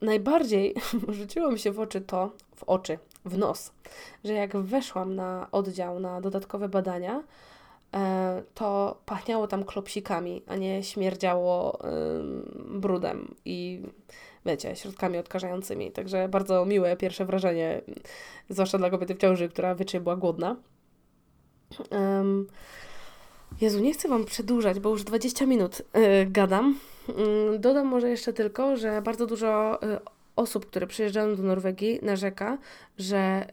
najbardziej 0.00 0.74
rzuciło 1.18 1.50
mi 1.50 1.58
się 1.58 1.72
w 1.72 1.80
oczy 1.80 2.00
to, 2.00 2.32
w 2.56 2.64
oczy, 2.64 2.98
w 3.24 3.38
nos, 3.38 3.72
że 4.24 4.32
jak 4.32 4.56
weszłam 4.56 5.14
na 5.14 5.48
oddział 5.52 6.00
na 6.00 6.20
dodatkowe 6.20 6.68
badania, 6.68 7.22
e, 7.94 8.42
to 8.54 8.98
pachniało 9.06 9.46
tam 9.46 9.64
klopsikami, 9.64 10.42
a 10.46 10.56
nie 10.56 10.82
śmierdziało 10.82 11.78
brudem 12.70 13.34
i 13.44 13.82
wiecie, 14.46 14.76
środkami 14.76 15.18
odkażającymi. 15.18 15.92
Także 15.92 16.28
bardzo 16.28 16.64
miłe 16.64 16.96
pierwsze 16.96 17.24
wrażenie, 17.24 17.82
zwłaszcza 18.48 18.78
dla 18.78 18.90
kobiety 18.90 19.14
w 19.14 19.18
ciąży, 19.18 19.48
która 19.48 19.74
wieczorem 19.74 20.02
była 20.02 20.16
głodna. 20.16 20.56
Jezu, 23.60 23.80
nie 23.80 23.92
chcę 23.92 24.08
Wam 24.08 24.24
przedłużać, 24.24 24.80
bo 24.80 24.90
już 24.90 25.04
20 25.04 25.46
minut 25.46 25.82
yy, 25.94 26.26
gadam. 26.26 26.78
Yy, 27.08 27.58
dodam 27.58 27.86
może 27.86 28.10
jeszcze 28.10 28.32
tylko, 28.32 28.76
że 28.76 29.02
bardzo 29.02 29.26
dużo 29.26 29.78
yy, 29.82 29.98
osób, 30.36 30.66
które 30.66 30.86
przyjeżdżają 30.86 31.36
do 31.36 31.42
Norwegii, 31.42 31.98
narzeka, 32.02 32.58
że 32.98 33.46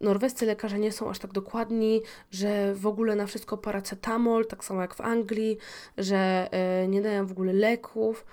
norwescy 0.00 0.46
lekarze 0.46 0.78
nie 0.78 0.92
są 0.92 1.10
aż 1.10 1.18
tak 1.18 1.32
dokładni, 1.32 2.00
że 2.30 2.74
w 2.74 2.86
ogóle 2.86 3.16
na 3.16 3.26
wszystko 3.26 3.56
paracetamol, 3.56 4.46
tak 4.46 4.64
samo 4.64 4.80
jak 4.80 4.94
w 4.94 5.00
Anglii, 5.00 5.58
że 5.98 6.50
y, 6.84 6.88
nie 6.88 7.02
dają 7.02 7.26
w 7.26 7.32
ogóle 7.32 7.52
leków. 7.52 8.26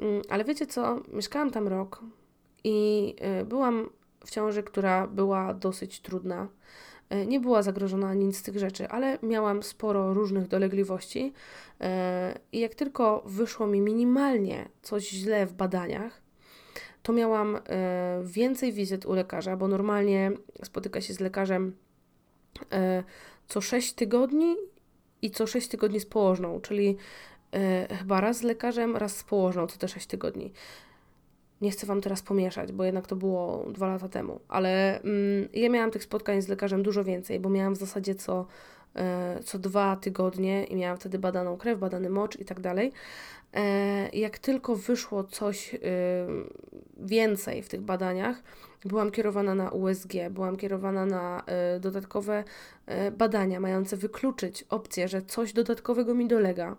Mm, 0.00 0.22
ale 0.28 0.44
wiecie 0.44 0.66
co? 0.66 1.00
Mieszkałam 1.12 1.50
tam 1.50 1.68
rok 1.68 2.00
i 2.64 3.14
y, 3.40 3.44
byłam 3.44 3.90
w 4.24 4.30
ciąży, 4.30 4.62
która 4.62 5.06
była 5.06 5.54
dosyć 5.54 6.00
trudna. 6.00 6.48
E, 7.10 7.26
nie 7.26 7.40
była 7.40 7.62
zagrożona 7.62 8.14
nic 8.14 8.38
z 8.38 8.42
tych 8.42 8.58
rzeczy, 8.58 8.88
ale 8.88 9.18
miałam 9.22 9.62
sporo 9.62 10.14
różnych 10.14 10.48
dolegliwości 10.48 11.32
e, 11.80 12.38
i 12.52 12.60
jak 12.60 12.74
tylko 12.74 13.22
wyszło 13.26 13.66
mi 13.66 13.80
minimalnie 13.80 14.68
coś 14.82 15.08
źle 15.08 15.46
w 15.46 15.52
badaniach, 15.52 16.22
to 17.02 17.12
miałam 17.12 17.56
e, 17.56 17.60
więcej 18.24 18.72
wizyt 18.72 19.06
u 19.06 19.12
lekarza, 19.12 19.56
bo 19.56 19.68
normalnie 19.68 20.32
spotyka 20.64 21.00
się 21.00 21.14
z 21.14 21.20
lekarzem 21.20 21.76
co 23.48 23.60
6 23.60 23.92
tygodni 23.92 24.56
i 25.22 25.30
co 25.30 25.46
6 25.46 25.68
tygodni 25.68 26.00
z 26.00 26.06
położną, 26.06 26.60
czyli 26.60 26.96
chyba 27.98 28.20
raz 28.20 28.36
z 28.36 28.42
lekarzem, 28.42 28.96
raz 28.96 29.16
z 29.16 29.24
położną 29.24 29.66
co 29.66 29.78
te 29.78 29.88
6 29.88 30.06
tygodni. 30.06 30.52
Nie 31.60 31.70
chcę 31.70 31.86
Wam 31.86 32.00
teraz 32.00 32.22
pomieszać, 32.22 32.72
bo 32.72 32.84
jednak 32.84 33.06
to 33.06 33.16
było 33.16 33.66
dwa 33.72 33.86
lata 33.86 34.08
temu, 34.08 34.40
ale 34.48 35.00
mm, 35.02 35.48
ja 35.52 35.68
miałam 35.68 35.90
tych 35.90 36.02
spotkań 36.02 36.42
z 36.42 36.48
lekarzem 36.48 36.82
dużo 36.82 37.04
więcej, 37.04 37.40
bo 37.40 37.48
miałam 37.48 37.74
w 37.74 37.78
zasadzie 37.78 38.14
co, 38.14 38.46
e, 38.96 39.40
co 39.44 39.58
dwa 39.58 39.96
tygodnie 39.96 40.64
i 40.64 40.76
miałam 40.76 40.96
wtedy 40.96 41.18
badaną 41.18 41.56
krew, 41.56 41.78
badany 41.78 42.10
mocz 42.10 42.38
i 42.38 42.44
tak 42.44 42.60
dalej. 42.60 42.92
E, 43.54 44.08
jak 44.08 44.38
tylko 44.38 44.76
wyszło 44.76 45.24
coś 45.24 45.74
y, 45.74 45.78
więcej 46.96 47.62
w 47.62 47.68
tych 47.68 47.80
badaniach, 47.80 48.42
byłam 48.84 49.10
kierowana 49.10 49.54
na 49.54 49.70
USG, 49.70 50.12
byłam 50.30 50.56
kierowana 50.56 51.06
na 51.06 51.42
y, 51.76 51.80
dodatkowe 51.80 52.44
y, 52.88 53.10
badania 53.10 53.60
mające 53.60 53.96
wykluczyć 53.96 54.64
opcję, 54.68 55.08
że 55.08 55.22
coś 55.22 55.52
dodatkowego 55.52 56.14
mi 56.14 56.28
dolega. 56.28 56.76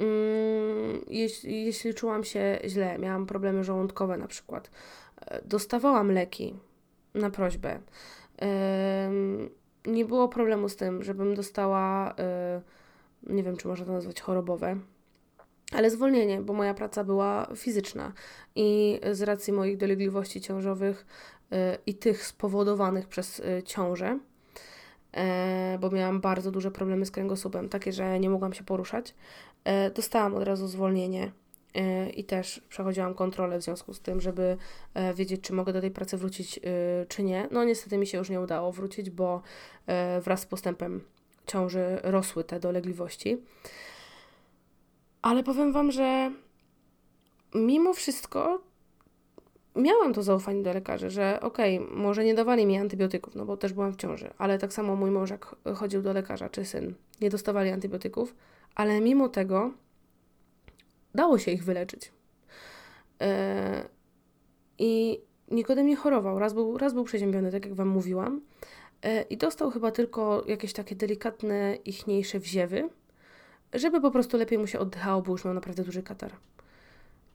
Mm, 0.00 1.04
jeśli, 1.08 1.64
jeśli 1.64 1.94
czułam 1.94 2.24
się 2.24 2.58
źle, 2.66 2.98
miałam 2.98 3.26
problemy 3.26 3.64
żołądkowe 3.64 4.16
na 4.16 4.26
przykład, 4.26 4.70
e, 5.20 5.42
dostawałam 5.44 6.12
leki 6.12 6.54
na 7.14 7.30
prośbę. 7.30 7.80
Nie 9.86 10.04
było 10.04 10.28
problemu 10.28 10.68
z 10.68 10.76
tym, 10.76 11.02
żebym 11.02 11.34
dostała, 11.34 12.14
e, 12.18 12.60
nie 13.22 13.42
wiem 13.42 13.56
czy 13.56 13.68
można 13.68 13.86
to 13.86 13.92
nazwać 13.92 14.20
chorobowe, 14.20 14.76
ale 15.72 15.90
zwolnienie, 15.90 16.40
bo 16.40 16.52
moja 16.52 16.74
praca 16.74 17.04
była 17.04 17.48
fizyczna 17.56 18.12
i 18.54 19.00
z 19.12 19.22
racji 19.22 19.52
moich 19.52 19.76
dolegliwości 19.76 20.40
ciążowych 20.40 21.06
e, 21.52 21.78
i 21.86 21.94
tych 21.94 22.26
spowodowanych 22.26 23.08
przez 23.08 23.42
ciążę, 23.64 24.18
bo 25.80 25.90
miałam 25.90 26.20
bardzo 26.20 26.50
duże 26.50 26.70
problemy 26.70 27.06
z 27.06 27.10
kręgosłupem, 27.10 27.68
takie, 27.68 27.92
że 27.92 28.20
nie 28.20 28.30
mogłam 28.30 28.52
się 28.52 28.64
poruszać, 28.64 29.14
dostałam 29.94 30.34
od 30.34 30.42
razu 30.42 30.68
zwolnienie 30.68 31.32
e, 31.74 32.10
i 32.10 32.24
też 32.24 32.60
przechodziłam 32.68 33.14
kontrolę 33.14 33.58
w 33.58 33.62
związku 33.62 33.94
z 33.94 34.00
tym, 34.00 34.20
żeby 34.20 34.56
e, 34.94 35.14
wiedzieć, 35.14 35.40
czy 35.40 35.52
mogę 35.52 35.72
do 35.72 35.80
tej 35.80 35.90
pracy 35.90 36.16
wrócić, 36.16 36.60
czy 37.08 37.22
nie. 37.22 37.48
No 37.50 37.64
niestety 37.64 37.98
mi 37.98 38.06
się 38.06 38.18
już 38.18 38.30
nie 38.30 38.40
udało 38.40 38.72
wrócić, 38.72 39.10
bo 39.10 39.42
wraz 40.20 40.40
z 40.40 40.46
postępem 40.46 41.00
ciąży 41.46 41.98
rosły 42.02 42.44
te 42.44 42.60
dolegliwości. 42.60 43.42
Ale 45.22 45.42
powiem 45.42 45.72
Wam, 45.72 45.92
że 45.92 46.32
mimo 47.54 47.92
wszystko 47.92 48.60
miałam 49.76 50.14
to 50.14 50.22
zaufanie 50.22 50.62
do 50.62 50.72
lekarzy, 50.72 51.10
że 51.10 51.38
okej, 51.40 51.78
okay, 51.78 51.96
może 51.96 52.24
nie 52.24 52.34
dawali 52.34 52.66
mi 52.66 52.78
antybiotyków, 52.78 53.34
no 53.34 53.44
bo 53.44 53.56
też 53.56 53.72
byłam 53.72 53.92
w 53.92 53.96
ciąży, 53.96 54.30
ale 54.38 54.58
tak 54.58 54.72
samo 54.72 54.96
mój 54.96 55.10
mąż, 55.10 55.30
jak 55.30 55.56
chodził 55.74 56.02
do 56.02 56.12
lekarza, 56.12 56.48
czy 56.48 56.64
syn, 56.64 56.94
nie 57.20 57.30
dostawali 57.30 57.70
antybiotyków, 57.70 58.34
ale 58.74 59.00
mimo 59.00 59.28
tego 59.28 59.72
dało 61.14 61.38
się 61.38 61.50
ich 61.50 61.64
wyleczyć. 61.64 62.12
Yy, 63.20 63.26
I 64.78 65.20
Nikodem 65.50 65.86
nie 65.86 65.96
chorował. 65.96 66.38
Raz 66.38 66.52
był, 66.52 66.78
raz 66.78 66.94
był 66.94 67.04
przeziębiony, 67.04 67.52
tak 67.52 67.64
jak 67.64 67.74
Wam 67.74 67.88
mówiłam. 67.88 68.40
Yy, 69.04 69.22
I 69.22 69.36
dostał 69.36 69.70
chyba 69.70 69.90
tylko 69.90 70.44
jakieś 70.46 70.72
takie 70.72 70.96
delikatne, 70.96 71.78
ichniejsze 71.84 72.38
wziewy, 72.38 72.88
żeby 73.72 74.00
po 74.00 74.10
prostu 74.10 74.36
lepiej 74.36 74.58
mu 74.58 74.66
się 74.66 74.78
oddychało, 74.78 75.22
bo 75.22 75.32
już 75.32 75.44
miał 75.44 75.54
naprawdę 75.54 75.84
duży 75.84 76.02
katar. 76.02 76.32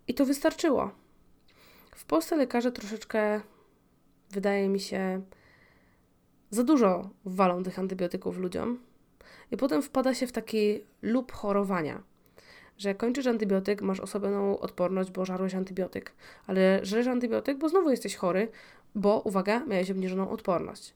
I 0.07 0.13
to 0.13 0.25
wystarczyło. 0.25 0.91
W 1.95 2.05
Polsce 2.05 2.35
lekarze 2.35 2.71
troszeczkę, 2.71 3.41
wydaje 4.31 4.69
mi 4.69 4.79
się, 4.79 5.21
za 6.49 6.63
dużo 6.63 7.09
walą 7.25 7.63
tych 7.63 7.79
antybiotyków 7.79 8.37
ludziom. 8.37 8.79
I 9.51 9.57
potem 9.57 9.81
wpada 9.81 10.13
się 10.13 10.27
w 10.27 10.31
taki 10.31 10.79
lub 11.01 11.31
chorowania, 11.31 12.03
że 12.77 12.95
kończysz 12.95 13.27
antybiotyk, 13.27 13.81
masz 13.81 13.99
osobną 13.99 14.59
odporność, 14.59 15.11
bo 15.11 15.25
żarłeś 15.25 15.55
antybiotyk, 15.55 16.11
ale 16.47 16.79
żresz 16.83 17.07
antybiotyk, 17.07 17.57
bo 17.57 17.69
znowu 17.69 17.89
jesteś 17.89 18.15
chory, 18.15 18.47
bo, 18.95 19.19
uwaga, 19.19 19.65
miałeś 19.65 19.91
obniżoną 19.91 20.29
odporność. 20.29 20.93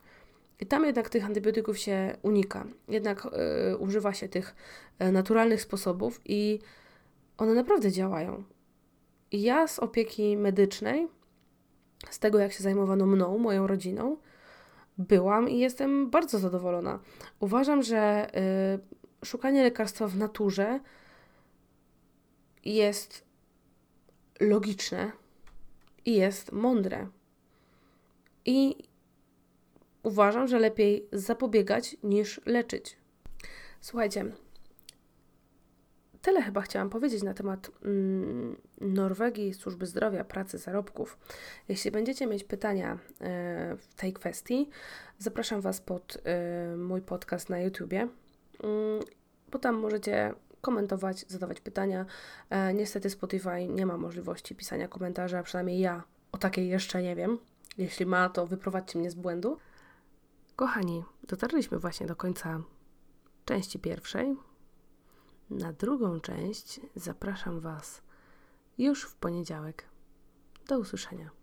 I 0.60 0.66
tam 0.66 0.86
jednak 0.86 1.10
tych 1.10 1.26
antybiotyków 1.26 1.78
się 1.78 2.18
unika. 2.22 2.66
Jednak 2.88 3.28
yy, 3.70 3.78
używa 3.78 4.14
się 4.14 4.30
tych 4.30 4.56
yy, 5.00 5.12
naturalnych 5.12 5.62
sposobów 5.62 6.22
i 6.26 6.60
one 7.38 7.54
naprawdę 7.54 7.92
działają. 7.92 8.44
I 9.32 9.42
ja 9.42 9.68
z 9.68 9.80
opieki 9.80 10.38
medycznej, 10.38 11.08
z 12.10 12.20
tego 12.20 12.40
jak 12.40 12.54
się 12.54 12.64
zajmowano 12.64 13.06
mną, 13.06 13.38
moją 13.38 13.68
rodziną, 13.68 14.18
byłam 14.98 15.50
i 15.50 15.60
jestem 15.60 16.10
bardzo 16.10 16.40
zadowolona. 16.40 17.00
Uważam, 17.40 17.84
że 17.84 18.32
y, 19.24 19.26
szukanie 19.26 19.64
lekarstwa 19.64 20.08
w 20.08 20.18
naturze 20.18 20.80
jest 22.66 23.26
logiczne 24.40 25.12
i 26.06 26.16
jest 26.16 26.52
mądre. 26.52 27.08
I 28.46 28.76
uważam, 30.04 30.48
że 30.48 30.60
lepiej 30.60 31.08
zapobiegać 31.12 31.98
niż 32.04 32.42
leczyć. 32.46 32.98
Słuchajcie, 33.82 34.26
tyle 36.24 36.42
chyba 36.42 36.62
chciałam 36.62 36.90
powiedzieć 36.90 37.24
na 37.24 37.34
temat 37.34 37.72
mm, 37.86 38.56
Norwegii, 38.82 39.54
służby 39.54 39.86
zdrowia, 39.86 40.24
pracy, 40.24 40.58
zarobków. 40.58 41.18
Jeśli 41.68 41.92
będziecie 41.92 42.28
mieć 42.28 42.44
pytania 42.44 42.94
y, 42.94 42.98
w 43.78 43.94
tej 43.96 44.14
kwestii, 44.14 44.70
zapraszam 45.18 45.62
Was 45.62 45.82
pod 45.82 46.18
y, 46.74 46.78
mój 46.78 47.02
podcast 47.02 47.50
na 47.50 47.60
YouTubie, 47.60 48.04
y, 48.04 48.08
bo 49.52 49.60
tam 49.60 49.76
możecie 49.76 50.34
komentować, 50.62 51.26
zadawać 51.28 51.62
pytania. 51.62 52.06
E, 52.50 52.74
niestety 52.74 53.10
Spotify 53.10 53.68
nie 53.68 53.86
ma 53.86 53.98
możliwości 53.98 54.56
pisania 54.56 54.88
komentarza, 54.88 55.44
przynajmniej 55.44 55.80
ja 55.80 56.04
o 56.32 56.38
takiej 56.38 56.70
jeszcze 56.70 57.02
nie 57.02 57.16
wiem. 57.16 57.40
Jeśli 57.78 58.06
ma, 58.06 58.30
to 58.30 58.48
wyprowadźcie 58.48 59.00
mnie 59.00 59.12
z 59.12 59.16
błędu. 59.16 59.58
Kochani, 60.56 61.04
dotarliśmy 61.24 61.80
właśnie 61.80 62.08
do 62.08 62.16
końca 62.16 62.62
części 63.46 63.80
pierwszej. 63.80 64.36
Na 65.50 65.74
drugą 65.74 66.20
część 66.20 66.80
zapraszam 66.96 67.60
Was 67.60 68.02
już 68.78 69.04
w 69.04 69.16
poniedziałek. 69.16 69.86
Do 70.68 70.80
usłyszenia. 70.80 71.43